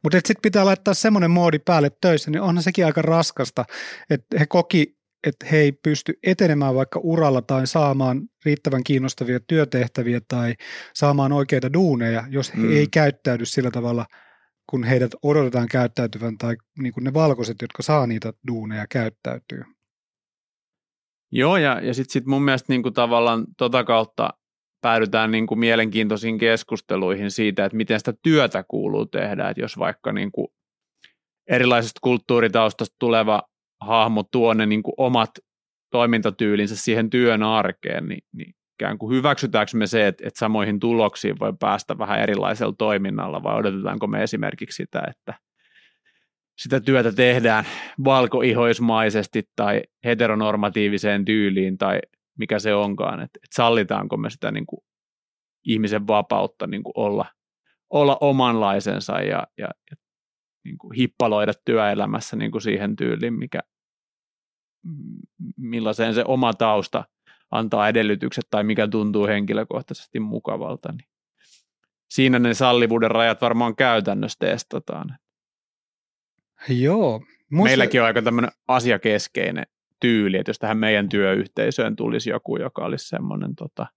Mutta 0.04 0.18
sitten 0.18 0.42
pitää 0.42 0.66
laittaa 0.66 0.94
semmoinen 0.94 1.32
moodi 1.32 1.60
päälle 1.60 1.92
töissä, 2.02 2.32
niin 2.32 2.42
onhan 2.42 2.64
sekin 2.64 2.86
aika 2.86 3.02
raskasta, 3.02 3.66
että 4.10 4.40
he 4.40 4.46
koki, 4.46 4.98
että 5.28 5.46
he 5.52 5.58
ei 5.58 5.72
pysty 5.72 6.14
etenemään 6.24 6.76
vaikka 6.76 7.00
uralla 7.04 7.42
tai 7.42 7.68
saamaan 7.68 8.22
riittävän 8.46 8.84
kiinnostavia 8.84 9.40
työtehtäviä 9.40 10.20
tai 10.28 10.54
saamaan 10.94 11.32
oikeita 11.32 11.74
duuneja, 11.74 12.24
jos 12.30 12.54
he 12.54 12.60
mm. 12.60 12.72
ei 12.72 12.88
käyttäydy 12.88 13.46
sillä 13.46 13.72
tavalla, 13.72 14.06
kun 14.70 14.84
heidät 14.84 15.12
odotetaan 15.24 15.68
käyttäytyvän 15.68 16.38
tai 16.38 16.56
niin 16.80 16.94
kuin 16.94 17.04
ne 17.04 17.14
valkoiset, 17.14 17.58
jotka 17.62 17.84
saa 17.84 18.08
niitä 18.08 18.34
duuneja 18.48 18.86
käyttäytyy. 18.90 19.64
Joo, 21.32 21.58
ja, 21.58 21.82
ja 21.82 21.94
sitten 21.94 22.14
sit 22.14 22.26
mun 22.26 22.44
mielestä 22.44 22.74
niin 22.74 22.84
kuin 22.84 22.94
tavallaan 22.94 23.46
tota 23.58 23.84
kautta 23.84 24.30
päädytään 24.82 25.32
niin 25.32 25.48
kuin 25.48 25.60
mielenkiintoisiin 25.60 26.38
keskusteluihin 26.38 27.32
siitä, 27.32 27.66
että 27.66 27.78
miten 27.78 28.00
sitä 28.00 28.14
työtä 28.24 28.64
kuuluu 28.68 29.06
tehdä, 29.06 29.50
että 29.50 29.62
jos 29.62 29.80
vaikka 29.80 30.14
niin 30.14 30.32
kuin 30.32 30.48
erilaisesta 31.50 32.00
kulttuuritaustasta 32.04 32.96
tuleva 33.00 33.44
hahmo 33.82 34.24
tuo 34.32 34.54
ne 34.54 34.66
niin 34.66 34.84
kuin 34.84 34.94
omat 34.98 35.30
toimintatyylinsä 35.92 36.76
siihen 36.76 37.10
työn 37.10 37.44
arkeen, 37.44 38.08
niin, 38.08 38.22
niin 38.34 38.54
ikään 38.80 38.98
kuin 38.98 39.16
hyväksytäänkö 39.16 39.78
me 39.78 39.88
se, 39.88 40.08
että, 40.08 40.28
että 40.28 40.40
samoihin 40.40 40.80
tuloksiin 40.80 41.40
voi 41.40 41.54
päästä 41.60 41.98
vähän 41.98 42.20
erilaisella 42.20 42.76
toiminnalla, 42.78 43.44
vai 43.44 43.56
odotetaanko 43.56 44.08
me 44.08 44.24
esimerkiksi 44.24 44.76
sitä, 44.76 45.02
että 45.10 45.34
sitä 46.58 46.80
työtä 46.80 47.12
tehdään 47.12 47.66
valkoihoismaisesti 48.04 49.44
tai 49.56 49.82
heteronormatiiviseen 50.06 51.26
tyyliin 51.26 51.78
tai 51.78 52.00
mikä 52.38 52.60
se 52.60 52.76
onkaan, 52.76 53.20
että, 53.20 53.40
että 53.44 53.56
sallitaanko 53.56 54.18
me 54.18 54.30
sitä 54.30 54.52
niin 54.52 54.66
kuin 54.66 54.80
ihmisen 55.66 56.08
vapautta 56.08 56.68
niin 56.68 56.84
kuin 56.84 56.94
olla, 56.96 57.26
olla 57.90 58.18
omanlaisensa 58.22 59.14
ja, 59.22 59.48
ja, 59.58 59.68
ja 59.92 59.98
niin 60.66 60.78
kuin 60.78 60.96
hippaloida 60.96 61.54
työelämässä 61.66 62.36
niin 62.36 62.52
kuin 62.52 62.62
siihen 62.62 62.96
tyyliin, 62.96 63.34
mikä, 63.34 63.60
millaiseen 65.58 66.14
se 66.14 66.24
oma 66.28 66.54
tausta 66.54 67.04
antaa 67.52 67.90
edellytykset 67.90 68.48
tai 68.50 68.64
mikä 68.64 68.88
tuntuu 68.88 69.28
henkilökohtaisesti 69.28 70.20
mukavalta. 70.20 70.92
Niin 70.92 71.10
siinä 72.10 72.40
ne 72.40 72.54
sallivuuden 72.54 73.12
rajat 73.12 73.42
varmaan 73.42 73.76
käytännössä 73.76 74.40
testataan. 74.40 75.18
Joo. 76.70 77.22
Musta... 77.52 77.70
Meilläkin 77.70 78.02
on 78.02 78.08
aika 78.08 78.22
tämmöinen 78.22 78.52
asiakeskeinen 78.68 79.66
tyyli, 80.00 80.38
että 80.38 80.50
jos 80.50 80.60
tähän 80.60 80.78
meidän 80.78 81.10
työyhteisöön 81.10 81.96
tulisi 81.96 82.30
joku, 82.30 82.58
joka 82.58 82.86
olisi 82.86 83.08
semmoinen 83.08 83.56
tota, 83.56 83.88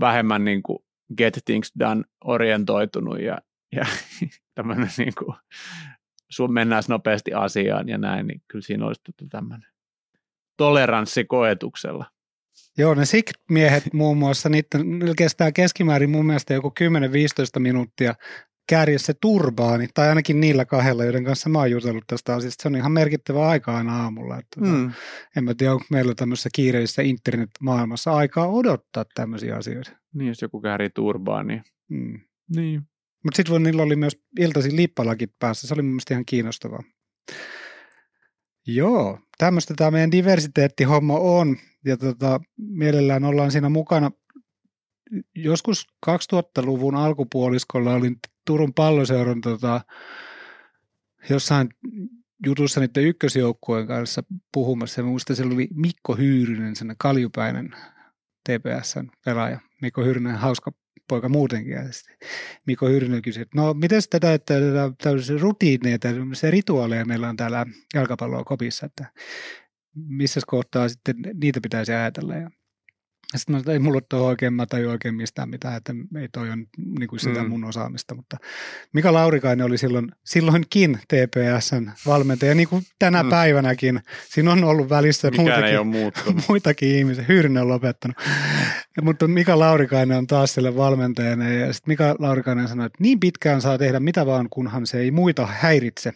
vähemmän 0.00 0.44
niin 0.44 0.62
kuin 0.62 0.78
get 1.16 1.38
things 1.44 1.72
done 1.78 2.04
orientoitunut 2.24 3.20
ja, 3.20 3.38
ja 3.76 3.86
tämmöinen 4.54 4.88
niin 4.98 5.12
kuin, 5.18 5.36
sun 6.30 6.52
mennään 6.52 6.82
nopeasti 6.88 7.32
asiaan 7.32 7.88
ja 7.88 7.98
näin, 7.98 8.26
niin 8.26 8.42
kyllä 8.48 8.62
siinä 8.62 8.86
olisi 8.86 9.00
tota 9.04 9.30
tämmöinen 9.30 9.70
toleranssi 10.56 11.24
koetuksella. 11.24 12.06
Joo, 12.78 12.94
ne 12.94 13.04
SIK-miehet 13.04 13.92
muun 13.92 14.16
muassa, 14.16 14.48
niiden 14.48 15.16
kestää 15.16 15.52
keskimäärin 15.52 16.10
mun 16.10 16.26
mielestä 16.26 16.54
joku 16.54 16.72
10-15 17.56 17.60
minuuttia 17.60 18.14
se 18.96 19.14
turbaani, 19.14 19.88
tai 19.94 20.08
ainakin 20.08 20.40
niillä 20.40 20.64
kahdella, 20.64 21.04
joiden 21.04 21.24
kanssa 21.24 21.48
mä 21.48 21.58
oon 21.58 21.70
jutellut 21.70 22.04
tästä 22.06 22.34
asiasta. 22.34 22.62
Se 22.62 22.68
on 22.68 22.76
ihan 22.76 22.92
merkittävä 22.92 23.48
aika 23.48 23.76
aina 23.76 24.02
aamulla. 24.02 24.38
Että 24.38 24.60
tota, 24.60 24.72
mm. 24.72 24.92
En 25.36 25.44
mä 25.44 25.54
tiedä, 25.54 25.72
onko 25.72 25.84
meillä 25.90 26.14
tämmöisessä 26.14 26.48
kiireisessä 26.54 27.02
internet-maailmassa 27.02 28.12
aikaa 28.12 28.46
odottaa 28.46 29.04
tämmöisiä 29.14 29.56
asioita. 29.56 29.90
Niin, 30.14 30.28
jos 30.28 30.42
joku 30.42 30.60
käärii 30.60 30.90
turbaani. 30.90 31.62
Mm. 31.88 32.20
Niin. 32.56 32.82
Mutta 33.24 33.36
sitten 33.36 33.62
niillä 33.62 33.82
oli 33.82 33.96
myös 33.96 34.18
iltaisin 34.38 34.76
lippalakit 34.76 35.30
päässä. 35.38 35.66
Se 35.66 35.74
oli 35.74 35.82
mun 35.82 35.90
mielestä 35.90 36.14
ihan 36.14 36.24
kiinnostavaa. 36.26 36.82
Joo, 38.66 39.18
tämmöistä 39.38 39.74
tämä 39.76 39.90
meidän 39.90 40.12
diversiteettihomma 40.12 41.18
on. 41.18 41.56
Ja 41.84 41.96
tota, 41.96 42.40
mielellään 42.56 43.24
ollaan 43.24 43.50
siinä 43.50 43.68
mukana. 43.68 44.10
Joskus 45.34 45.86
2000-luvun 46.10 46.94
alkupuoliskolla 46.94 47.94
olin 47.94 48.16
Turun 48.50 48.74
palloseuran 48.74 49.40
tota, 49.40 49.80
jossain 51.30 51.68
jutussa 52.46 52.80
niiden 52.80 53.04
ykkösjoukkueen 53.04 53.86
kanssa 53.86 54.22
puhumassa. 54.52 55.02
Minusta 55.02 55.34
siellä 55.34 55.54
oli 55.54 55.68
Mikko 55.74 56.16
Hyyrynen, 56.16 56.76
sen 56.76 56.94
kaljupäinen 56.98 57.70
TPSn 58.44 59.08
pelaaja. 59.24 59.60
Mikko 59.82 60.04
Hyyrynen, 60.04 60.36
hauska 60.36 60.72
poika 61.08 61.28
muutenkin. 61.28 61.72
Ja 61.72 61.82
Mikko 62.66 62.88
Hyrinen 62.88 63.22
kysyi, 63.22 63.42
että 63.42 63.60
no 63.60 63.74
miten 63.74 64.02
tätä, 64.10 64.34
että 64.34 64.54
tällaisia 65.02 65.38
rutiineja, 65.38 65.98
tällaisia 65.98 66.50
rituaaleja 66.50 67.04
meillä 67.04 67.28
on 67.28 67.36
täällä 67.36 67.66
jalkapalloa 67.94 68.44
kopissa, 68.44 68.86
että 68.86 69.06
missä 69.94 70.40
kohtaa 70.46 70.88
sitten 70.88 71.16
niitä 71.34 71.60
pitäisi 71.60 71.92
ajatella. 71.92 72.34
Ja 72.34 72.50
sitten 73.36 73.62
mä 73.66 73.72
ei 73.72 73.78
mulla 73.78 74.00
ole 74.12 74.22
oikein, 74.22 74.54
mä 74.54 74.66
tajua 74.66 74.92
oikein 74.92 75.14
mistään 75.14 75.48
mitään, 75.48 75.76
että 75.76 75.94
ei 76.20 76.28
toi 76.28 76.50
on 76.50 76.66
niin 76.98 77.08
kuin 77.08 77.20
sitä 77.20 77.42
mm. 77.42 77.48
mun 77.48 77.64
osaamista, 77.64 78.14
mutta 78.14 78.36
Mika 78.92 79.12
Laurikainen 79.12 79.66
oli 79.66 79.78
silloin, 79.78 80.12
silloinkin 80.24 80.98
TPSn 81.08 81.90
valmentaja, 82.06 82.54
niin 82.54 82.68
kuin 82.68 82.82
tänä 82.98 83.22
mm. 83.22 83.28
päivänäkin. 83.28 84.00
Siinä 84.28 84.52
on 84.52 84.64
ollut 84.64 84.88
välissä 84.88 85.30
muitakin, 85.36 85.64
ei 85.64 85.76
ole 85.76 85.86
muitakin 86.48 86.96
ihmisiä, 86.96 87.24
Hyyrinen 87.28 87.62
on 87.62 87.68
lopettanut. 87.68 88.16
mutta 89.02 89.28
Mika 89.28 89.58
Laurikainen 89.58 90.18
on 90.18 90.26
taas 90.26 90.54
sille 90.54 90.76
valmentajana 90.76 91.48
ja 91.48 91.72
sitten 91.72 91.92
Mika 91.92 92.16
Laurikainen 92.18 92.68
sanoi, 92.68 92.86
että 92.86 92.98
niin 93.00 93.20
pitkään 93.20 93.60
saa 93.60 93.78
tehdä 93.78 94.00
mitä 94.00 94.26
vaan, 94.26 94.46
kunhan 94.50 94.86
se 94.86 94.98
ei 94.98 95.10
muita 95.10 95.46
häiritse. 95.46 96.12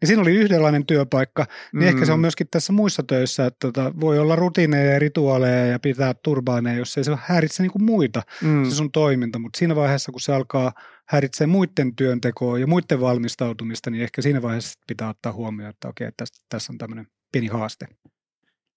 Niin 0.00 0.06
siinä 0.06 0.22
oli 0.22 0.34
yhdenlainen 0.34 0.86
työpaikka, 0.86 1.46
niin 1.72 1.82
mm. 1.82 1.88
ehkä 1.88 2.04
se 2.04 2.12
on 2.12 2.18
mm. 2.18 2.20
myöskin 2.20 2.46
tässä 2.50 2.72
muissa 2.72 3.02
töissä, 3.02 3.46
että 3.46 3.58
tota, 3.60 3.92
voi 4.00 4.18
olla 4.18 4.36
rutiineja 4.36 4.92
ja 4.92 4.98
rituaaleja 4.98 5.66
ja 5.66 5.78
pitää 5.78 6.14
turbaaneja, 6.14 6.78
jos 6.78 6.98
ei 6.98 7.04
se 7.04 7.18
häiritse 7.20 7.62
niin 7.62 7.72
kuin 7.72 7.84
muita, 7.84 8.22
mm. 8.42 8.64
se 8.64 8.70
sun 8.70 8.92
toiminta. 8.92 9.38
Mutta 9.38 9.58
siinä 9.58 9.76
vaiheessa, 9.76 10.12
kun 10.12 10.20
se 10.20 10.34
alkaa 10.34 10.72
häiritse 11.08 11.46
muiden 11.46 11.96
työntekoa 11.96 12.58
ja 12.58 12.66
muiden 12.66 13.00
valmistautumista, 13.00 13.90
niin 13.90 14.02
ehkä 14.02 14.22
siinä 14.22 14.42
vaiheessa 14.42 14.80
pitää 14.86 15.08
ottaa 15.08 15.32
huomioon, 15.32 15.70
että 15.70 15.88
okei, 15.88 16.10
tässä, 16.16 16.44
tässä 16.48 16.72
on 16.72 16.78
tämmöinen 16.78 17.06
pieni 17.32 17.46
haaste. 17.46 17.86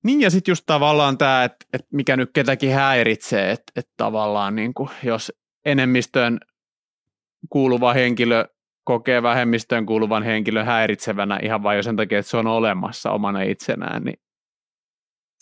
Niin 0.04 0.22
ja 0.22 0.30
sitten 0.30 0.52
just 0.52 0.64
tavallaan 0.66 1.18
tämä, 1.18 1.44
että, 1.44 1.66
että 1.74 1.88
mikä 1.94 2.18
nyt 2.18 2.30
ketäkin 2.34 2.74
häiritsee, 2.74 3.52
että, 3.52 3.72
että 3.76 3.92
tavallaan 3.98 4.56
niin 4.56 4.74
kuin, 4.74 4.90
jos 5.04 5.34
enemmistön 5.66 6.40
kuuluva 7.50 7.94
henkilö 7.94 8.46
kokee 8.90 9.24
vähemmistöön 9.24 9.86
kuuluvan 9.86 10.24
henkilön 10.24 10.66
häiritsevänä 10.66 11.40
ihan 11.44 11.64
vain 11.64 11.78
jo 11.78 11.84
sen 11.84 11.96
takia, 11.96 12.20
että 12.20 12.30
se 12.30 12.38
on 12.38 12.48
olemassa 12.48 13.12
omana 13.12 13.42
itsenään, 13.42 14.04
niin 14.04 14.20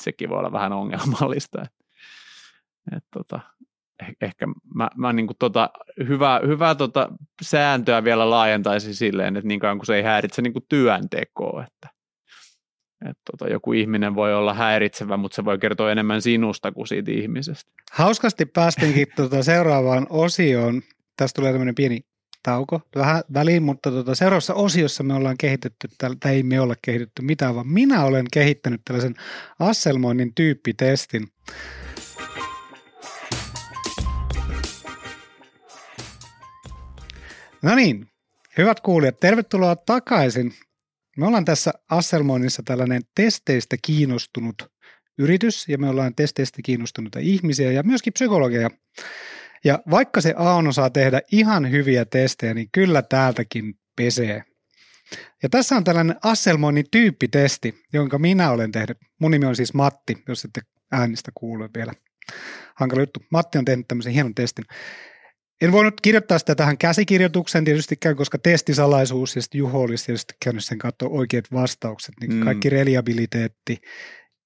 sekin 0.03 0.29
voi 0.29 0.39
olla 0.39 0.51
vähän 0.51 0.73
ongelmallista. 0.73 1.61
Et, 1.61 1.71
et 2.97 3.03
tota, 3.13 3.39
eh, 4.01 4.15
ehkä 4.21 4.47
mä, 4.75 4.89
mä 4.95 5.13
niin 5.13 5.27
kuin 5.27 5.37
tota, 5.39 5.69
hyvää, 6.07 6.39
hyvää 6.47 6.75
tota 6.75 7.09
sääntöä 7.41 8.03
vielä 8.03 8.29
laajentaisin 8.29 8.95
silleen, 8.95 9.37
että 9.37 9.47
niin 9.47 9.59
kauan 9.59 9.77
kuin 9.77 9.85
se 9.85 9.95
ei 9.95 10.03
häiritse 10.03 10.41
niin 10.41 10.53
kuin 10.53 10.65
työntekoa, 10.69 11.63
että 11.63 11.89
et 13.09 13.17
tota, 13.31 13.51
joku 13.51 13.73
ihminen 13.73 14.15
voi 14.15 14.33
olla 14.33 14.53
häiritsevä, 14.53 15.17
mutta 15.17 15.35
se 15.35 15.45
voi 15.45 15.57
kertoa 15.57 15.91
enemmän 15.91 16.21
sinusta 16.21 16.71
kuin 16.71 16.87
siitä 16.87 17.11
ihmisestä. 17.11 17.71
Hauskasti 17.91 18.45
päästinkin 18.45 19.07
tuota 19.15 19.43
seuraavaan 19.43 20.07
osioon. 20.09 20.81
Tästä 21.17 21.35
tulee 21.41 21.51
tämmöinen 21.51 21.75
pieni 21.75 22.01
tauko 22.47 22.81
vähän 22.95 23.23
väliin, 23.33 23.63
mutta 23.63 23.91
tuota, 23.91 24.15
seuraavassa 24.15 24.53
osiossa 24.53 25.03
me 25.03 25.13
ollaan 25.13 25.37
kehitetty, 25.37 25.87
tai 25.97 26.17
ei 26.25 26.43
me 26.43 26.59
olla 26.59 26.75
kehitetty 26.81 27.21
mitään, 27.21 27.55
vaan 27.55 27.67
minä 27.67 28.03
olen 28.03 28.25
kehittänyt 28.33 28.81
tällaisen 28.85 29.15
asselmoinnin 29.59 30.33
tyyppitestin. 30.35 31.27
No 37.61 37.75
niin, 37.75 38.07
hyvät 38.57 38.79
kuulijat, 38.79 39.19
tervetuloa 39.19 39.75
takaisin. 39.75 40.53
Me 41.17 41.27
ollaan 41.27 41.45
tässä 41.45 41.73
Asselmoinnissa 41.89 42.63
tällainen 42.65 43.01
testeistä 43.15 43.75
kiinnostunut 43.81 44.71
yritys, 45.17 45.67
ja 45.67 45.77
me 45.77 45.89
ollaan 45.89 46.15
testeistä 46.15 46.61
kiinnostuneita 46.65 47.19
ihmisiä 47.19 47.71
ja 47.71 47.83
myöskin 47.83 48.13
psykologeja. 48.13 48.69
Ja 49.67 49.79
vaikka 49.91 50.21
se 50.21 50.33
Auno 50.37 50.71
saa 50.71 50.89
tehdä 50.89 51.21
ihan 51.31 51.71
hyviä 51.71 52.05
testejä, 52.05 52.53
niin 52.53 52.69
kyllä 52.71 53.01
täältäkin 53.01 53.73
pesee. 53.95 54.43
Ja 55.43 55.49
tässä 55.49 55.75
on 55.75 55.83
tällainen 55.83 56.15
Asselmoinnin 56.23 56.85
tyyppitesti, 56.91 57.83
jonka 57.93 58.19
minä 58.19 58.51
olen 58.51 58.71
tehnyt. 58.71 58.97
Mun 59.19 59.31
nimi 59.31 59.45
on 59.45 59.55
siis 59.55 59.73
Matti, 59.73 60.23
jos 60.27 60.45
ette 60.45 60.61
äänistä 60.91 61.31
kuule 61.35 61.69
vielä. 61.75 61.93
Hankala 62.75 63.01
juttu. 63.01 63.19
Matti 63.31 63.57
on 63.57 63.65
tehnyt 63.65 63.87
tämmöisen 63.87 64.13
hienon 64.13 64.35
testin. 64.35 64.65
En 65.61 65.71
voinut 65.71 66.01
kirjoittaa 66.01 66.39
sitä 66.39 66.55
tähän 66.55 66.77
käsikirjoitukseen 66.77 67.65
tietystikään, 67.65 68.15
koska 68.15 68.37
testisalaisuus 68.37 69.35
ja 69.35 69.41
sitten 69.41 69.59
Juho 69.59 69.81
olisi 69.81 70.05
tietysti 70.05 70.33
käynyt 70.43 70.65
sen 70.65 70.77
katsoa 70.77 71.09
oikeat 71.09 71.45
vastaukset, 71.53 72.15
niin 72.21 72.33
mm. 72.33 72.43
kaikki 72.43 72.69
reliabiliteetti 72.69 73.77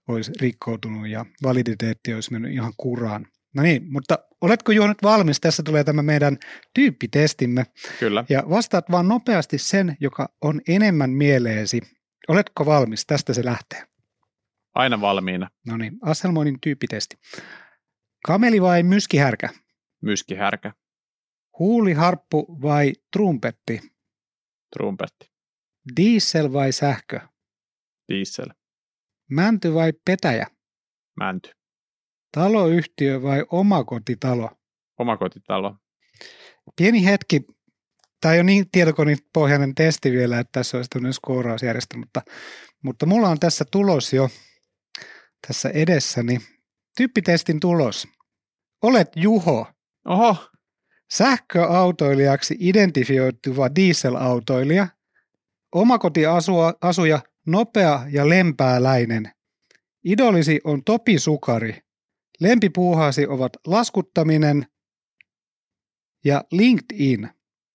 olisi 0.07 0.31
rikkoutunut 0.41 1.07
ja 1.07 1.25
validiteetti 1.43 2.13
olisi 2.13 2.31
mennyt 2.31 2.53
ihan 2.53 2.73
kuraan. 2.77 3.27
No 3.55 3.63
niin, 3.63 3.91
mutta 3.91 4.19
oletko 4.41 4.71
Juho 4.71 4.87
nyt 4.87 5.03
valmis? 5.03 5.39
Tässä 5.39 5.63
tulee 5.63 5.83
tämä 5.83 6.01
meidän 6.01 6.37
tyyppitestimme. 6.73 7.65
Kyllä. 7.99 8.25
Ja 8.29 8.43
vastaat 8.49 8.91
vaan 8.91 9.07
nopeasti 9.07 9.57
sen, 9.57 9.97
joka 9.99 10.29
on 10.41 10.61
enemmän 10.67 11.09
mieleesi. 11.09 11.81
Oletko 12.27 12.65
valmis? 12.65 13.05
Tästä 13.05 13.33
se 13.33 13.45
lähtee. 13.45 13.83
Aina 14.75 15.01
valmiina. 15.01 15.49
No 15.67 15.77
niin, 15.77 15.93
Asselmoinin 16.01 16.61
tyyppitesti. 16.61 17.15
Kameli 18.25 18.61
vai 18.61 18.83
myskihärkä? 18.83 19.49
Myskihärkä. 20.01 20.73
Huuliharppu 21.59 22.57
vai 22.61 22.93
trumpetti? 23.13 23.81
Trumpetti. 24.77 25.31
Diesel 25.95 26.53
vai 26.53 26.71
sähkö? 26.71 27.19
Diesel. 28.11 28.47
Mänty 29.29 29.73
vai 29.73 29.93
petäjä? 30.05 30.47
Mänty. 31.17 31.51
Taloyhtiö 32.31 33.21
vai 33.21 33.45
omakotitalo? 33.51 34.49
Omakotitalo. 34.99 35.75
Pieni 36.75 37.05
hetki. 37.05 37.41
Tämä 38.21 38.33
ei 38.33 38.39
ole 38.39 38.43
niin 38.43 38.65
tietokonepohjainen 38.71 39.75
testi 39.75 40.11
vielä, 40.11 40.39
että 40.39 40.51
tässä 40.51 40.77
olisi 40.77 40.89
tämmöinen 40.89 41.13
skoorausjärjestelmä, 41.13 42.01
mutta, 42.01 42.21
mutta 42.83 43.05
mulla 43.05 43.29
on 43.29 43.39
tässä 43.39 43.65
tulos 43.71 44.13
jo 44.13 44.29
tässä 45.47 45.69
edessäni. 45.69 46.39
Tyyppitestin 46.97 47.59
tulos. 47.59 48.07
Olet 48.81 49.09
Juho. 49.15 49.67
Oho. 50.05 50.37
Sähköautoilijaksi 51.11 52.55
identifioituva 52.59 53.75
dieselautoilija. 53.75 54.87
Omakotiasuja, 55.75 57.19
nopea 57.47 58.01
ja 58.11 58.29
lempääläinen. 58.29 59.31
Idolisi 60.05 60.61
on 60.63 60.83
Topi 60.83 61.19
Sukari. 61.19 61.79
Lempipuuhaasi 62.41 63.27
ovat 63.27 63.53
laskuttaminen 63.67 64.65
ja 66.25 66.43
LinkedIn. 66.51 67.29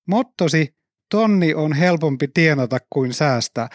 Mottosi, 0.09 0.75
tonni 1.11 1.55
on 1.55 1.73
helpompi 1.73 2.29
tienata 2.29 2.79
kuin 2.93 3.15
säästää. 3.15 3.69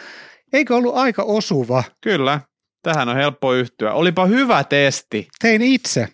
Eikö 0.52 0.76
ollut 0.76 0.94
aika 0.94 1.22
osuva? 1.22 1.84
Kyllä, 2.00 2.40
tähän 2.82 3.08
on 3.08 3.16
helppo 3.16 3.54
yhtyä. 3.54 3.92
Olipa 3.92 4.26
hyvä 4.26 4.64
testi. 4.64 5.28
Tein 5.40 5.62
itse. 5.62 6.08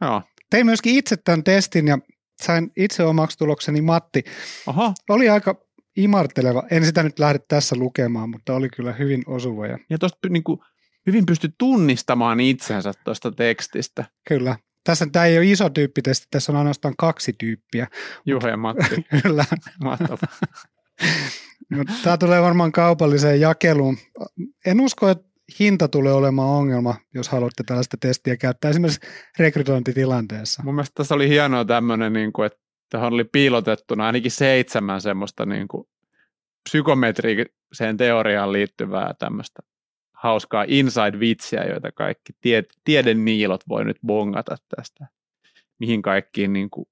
Joo. 0.00 0.22
Tein 0.50 0.66
myöskin 0.66 0.94
itse 0.94 1.16
tämän 1.16 1.44
testin 1.44 1.86
ja 1.86 1.98
sain 2.42 2.70
itse 2.76 3.02
omaksi 3.02 3.38
tulokseni 3.38 3.80
Matti. 3.80 4.24
Aha. 4.66 4.94
Oli 5.08 5.28
aika 5.28 5.66
imarteleva. 5.96 6.62
En 6.70 6.84
sitä 6.84 7.02
nyt 7.02 7.18
lähde 7.18 7.38
tässä 7.48 7.76
lukemaan, 7.76 8.30
mutta 8.30 8.54
oli 8.54 8.68
kyllä 8.68 8.92
hyvin 8.92 9.22
osuva. 9.26 9.66
Ja, 9.66 9.78
ja 9.90 9.98
tuosta 9.98 10.28
niinku 10.28 10.64
hyvin 11.06 11.26
pysty 11.26 11.48
tunnistamaan 11.58 12.40
itsensä 12.40 12.92
tuosta 13.04 13.32
tekstistä. 13.32 14.04
Kyllä. 14.28 14.56
Tässä 14.84 15.06
tämä 15.12 15.24
ei 15.24 15.38
ole 15.38 15.46
iso 15.46 15.70
tyyppitesti, 15.70 16.26
tässä 16.30 16.52
on 16.52 16.58
ainoastaan 16.58 16.94
kaksi 16.98 17.32
tyyppiä. 17.38 17.86
Juha 18.26 18.48
ja 18.48 18.56
Matti. 18.56 19.06
Kyllä. 19.22 19.44
Mahtavaa. 19.84 20.36
Tämä 22.02 22.18
tulee 22.18 22.42
varmaan 22.42 22.72
kaupalliseen 22.72 23.40
jakeluun. 23.40 23.98
En 24.66 24.80
usko, 24.80 25.08
että 25.08 25.24
hinta 25.60 25.88
tulee 25.88 26.12
olemaan 26.12 26.48
ongelma, 26.48 26.94
jos 27.14 27.28
haluatte 27.28 27.62
tällaista 27.66 27.96
testiä 28.00 28.36
käyttää 28.36 28.70
esimerkiksi 28.70 29.00
rekrytointitilanteessa. 29.38 30.62
Mun 30.62 30.74
mielestä 30.74 30.94
tässä 30.94 31.14
oli 31.14 31.28
hienoa 31.28 31.64
tämmöinen, 31.64 32.12
niin 32.12 32.32
kuin, 32.32 32.46
että 32.46 32.58
tähän 32.90 33.12
oli 33.12 33.24
piilotettuna 33.24 34.06
ainakin 34.06 34.30
seitsemän 34.30 35.00
semmoista 35.00 35.46
niin 35.46 35.68
kuin 35.68 35.88
psykometriseen 36.68 37.96
teoriaan 37.96 38.52
liittyvää 38.52 39.14
tämmöistä 39.18 39.62
hauskaa 40.26 40.64
inside-vitsiä, 40.68 41.64
joita 41.64 41.92
kaikki 41.92 42.32
tie, 42.40 42.64
tieden 42.84 43.24
niilot 43.24 43.68
voi 43.68 43.84
nyt 43.84 43.98
bongata 44.06 44.56
tästä, 44.76 45.06
mihin 45.78 46.02
kaikkiin 46.02 46.52
niin 46.52 46.70
kuin 46.70 46.88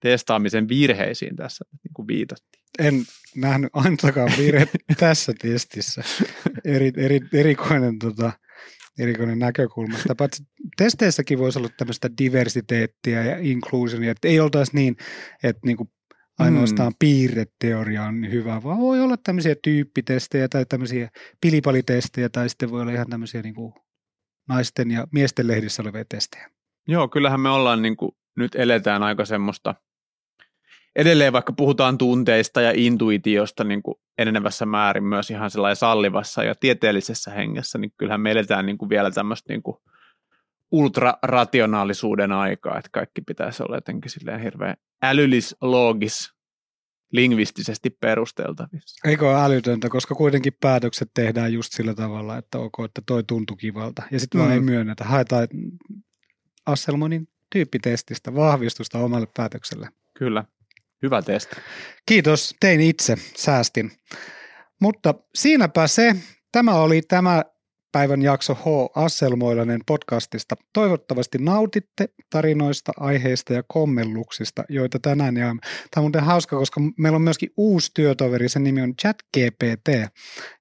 testaamisen 0.00 0.68
virheisiin 0.68 1.36
tässä 1.36 1.64
niin 1.72 1.94
kuin 1.94 2.08
viitattiin. 2.08 2.64
En 2.78 2.94
nähnyt 3.36 3.70
ainakaan 3.72 4.32
virhe 4.38 4.68
tässä 4.98 5.32
testissä. 5.42 6.02
Eri, 6.64 6.92
eri, 6.96 7.20
erikoinen, 7.32 7.98
tota, 7.98 8.32
erikoinen 8.98 9.38
näkökulma. 9.38 9.98
Sitä 9.98 10.14
paitsi 10.14 10.42
testeissäkin 10.76 11.38
voisi 11.38 11.58
olla 11.58 11.68
tämmöistä 11.76 12.08
diversiteettiä 12.18 13.24
ja 13.24 13.38
inclusionia, 13.38 14.10
että 14.10 14.28
ei 14.28 14.40
oltaisi 14.40 14.74
niin, 14.74 14.96
että 15.42 15.60
niin 15.64 15.76
kuin 15.76 15.90
ainoastaan 16.38 16.88
mm. 16.92 16.96
piirreteoria 16.98 18.04
on 18.04 18.30
hyvä, 18.30 18.62
vaan 18.62 18.78
voi 18.78 19.00
olla 19.00 19.16
tämmöisiä 19.16 19.54
tyyppitestejä 19.62 20.48
tai 20.48 20.64
tämmöisiä 20.66 21.10
pilipalitestejä 21.40 22.28
tai 22.28 22.48
sitten 22.48 22.70
voi 22.70 22.80
olla 22.80 22.92
ihan 22.92 23.10
tämmöisiä 23.10 23.42
niin 23.42 23.54
kuin 23.54 23.74
naisten 24.48 24.90
ja 24.90 25.06
miesten 25.12 25.48
lehdissä 25.48 25.82
olevia 25.82 26.04
testejä. 26.08 26.50
Joo, 26.88 27.08
kyllähän 27.08 27.40
me 27.40 27.48
ollaan 27.48 27.82
niin 27.82 27.96
kuin, 27.96 28.12
nyt 28.36 28.54
eletään 28.54 29.02
aika 29.02 29.24
semmoista, 29.24 29.74
edelleen 30.96 31.32
vaikka 31.32 31.52
puhutaan 31.52 31.98
tunteista 31.98 32.60
ja 32.60 32.72
intuitiosta 32.74 33.64
niin 33.64 33.82
kuin 33.82 33.94
enenevässä 34.18 34.66
määrin 34.66 35.04
myös 35.04 35.30
ihan 35.30 35.50
sellainen 35.50 35.76
sallivassa 35.76 36.44
ja 36.44 36.54
tieteellisessä 36.54 37.30
hengessä, 37.30 37.78
niin 37.78 37.92
kyllähän 37.96 38.20
me 38.20 38.30
eletään 38.30 38.66
niin 38.66 38.78
kuin 38.78 38.88
vielä 38.88 39.10
tämmöistä 39.10 39.52
niin 39.52 39.62
kuin 39.62 39.76
ultrarationaalisuuden 40.70 42.32
aikaa, 42.32 42.78
että 42.78 42.90
kaikki 42.92 43.20
pitäisi 43.20 43.62
olla 43.62 43.76
jotenkin 43.76 44.10
silleen 44.10 44.40
hirveän 44.40 44.76
älyllis, 45.02 45.56
loogis, 45.60 46.32
lingvistisesti 47.12 47.90
perusteltavissa. 47.90 49.08
Eikö 49.08 49.30
ole 49.30 49.44
älytöntä, 49.44 49.88
koska 49.88 50.14
kuitenkin 50.14 50.52
päätökset 50.60 51.10
tehdään 51.14 51.52
just 51.52 51.72
sillä 51.72 51.94
tavalla, 51.94 52.36
että 52.36 52.58
ok, 52.58 52.74
että 52.84 53.02
toi 53.06 53.24
tuntui 53.24 53.56
kivalta. 53.56 54.02
Ja 54.10 54.20
sitten 54.20 54.40
mm. 54.40 54.42
vaan 54.42 54.52
ei 54.54 54.60
myönnetä. 54.60 55.04
Haetaan 55.04 55.48
Asselmonin 56.66 57.28
tyyppitestistä 57.52 58.34
vahvistusta 58.34 58.98
omalle 58.98 59.26
päätökselle. 59.36 59.88
Kyllä, 60.18 60.44
hyvä 61.02 61.22
testi. 61.22 61.56
Kiitos, 62.06 62.56
tein 62.60 62.80
itse, 62.80 63.16
säästin. 63.36 63.90
Mutta 64.80 65.14
siinäpä 65.34 65.86
se. 65.86 66.16
Tämä 66.52 66.74
oli 66.74 67.02
tämä 67.02 67.44
päivän 67.92 68.22
jakso 68.22 68.54
H. 68.54 68.64
Asselmoilainen 68.94 69.80
podcastista. 69.86 70.54
Toivottavasti 70.72 71.38
nautitte 71.38 72.08
tarinoista, 72.30 72.92
aiheista 72.96 73.52
ja 73.52 73.62
kommelluksista, 73.68 74.64
joita 74.68 74.98
tänään 74.98 75.36
jaamme. 75.36 75.60
Tämä 75.62 76.02
on 76.02 76.04
muuten 76.04 76.24
hauska, 76.24 76.56
koska 76.56 76.80
meillä 76.98 77.16
on 77.16 77.22
myöskin 77.22 77.50
uusi 77.56 77.90
työtoveri, 77.94 78.48
sen 78.48 78.64
nimi 78.64 78.82
on 78.82 78.94
ChatGPT. 78.96 79.88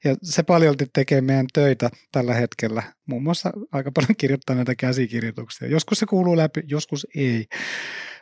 Ja 0.04 0.16
se 0.24 0.44
paljolti 0.44 0.86
tekee 0.94 1.22
meidän 1.22 1.48
töitä 1.54 1.90
tällä 2.12 2.34
hetkellä. 2.34 2.84
Muun 3.06 3.24
muassa 3.24 3.52
aika 3.72 3.92
paljon 3.92 4.16
kirjoittaa 4.18 4.56
näitä 4.56 4.76
käsikirjoituksia. 4.76 5.68
Joskus 5.68 6.00
se 6.00 6.06
kuuluu 6.06 6.38
läpi, 6.38 6.62
joskus 6.68 7.08
ei. 7.16 7.46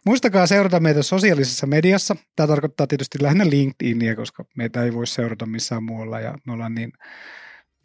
Muistakaa 0.05 0.47
seurata 0.47 0.79
meitä 0.79 1.03
sosiaalisessa 1.03 1.67
mediassa. 1.67 2.15
Tämä 2.35 2.47
tarkoittaa 2.47 2.87
tietysti 2.87 3.17
lähinnä 3.21 3.49
LinkedInia, 3.49 4.15
koska 4.15 4.45
meitä 4.55 4.83
ei 4.83 4.93
voi 4.93 5.07
seurata 5.07 5.45
missään 5.45 5.83
muualla 5.83 6.19
ja 6.19 6.37
me 6.45 6.53
ollaan 6.53 6.75
niin 6.75 6.91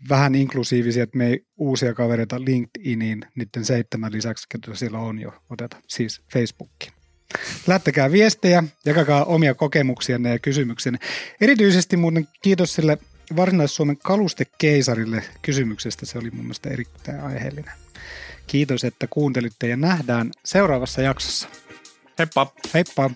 vähän 0.09 0.35
inklusiivisia, 0.35 1.03
että 1.03 1.19
me 1.19 1.27
ei 1.27 1.47
uusia 1.57 1.95
kavereita 1.95 2.45
LinkedIniin 2.45 3.21
niiden 3.35 3.65
seitsemän 3.65 4.13
lisäksi, 4.13 4.47
jotka 4.55 4.75
siellä 4.75 4.99
on 4.99 5.19
jo 5.19 5.33
oteta, 5.51 5.77
siis 5.89 6.21
Facebookiin. 6.33 6.93
Lähettäkää 7.67 8.13
viestejä, 8.13 8.65
jakakaa 8.87 9.25
omia 9.25 9.55
kokemuksianne 9.55 10.31
ja 10.31 10.39
kysymyksiänne. 10.39 10.99
Erityisesti 11.41 11.97
muuten 11.97 12.29
kiitos 12.43 12.75
sille 12.75 12.99
Varsinais-Suomen 13.37 13.97
kalustekeisarille 13.97 15.25
kysymyksestä. 15.43 16.07
Se 16.07 16.19
oli 16.19 16.31
mun 16.31 16.45
mielestä 16.45 16.71
erittäin 16.71 17.21
aiheellinen. 17.21 17.73
Kiitos, 18.47 18.85
että 18.85 19.07
kuuntelitte 19.07 19.69
ja 19.69 19.77
nähdään 19.77 20.31
seuraavassa 20.45 21.03
jaksossa. 21.03 21.49
Heippa! 22.19 22.53
Heippa! 22.75 23.11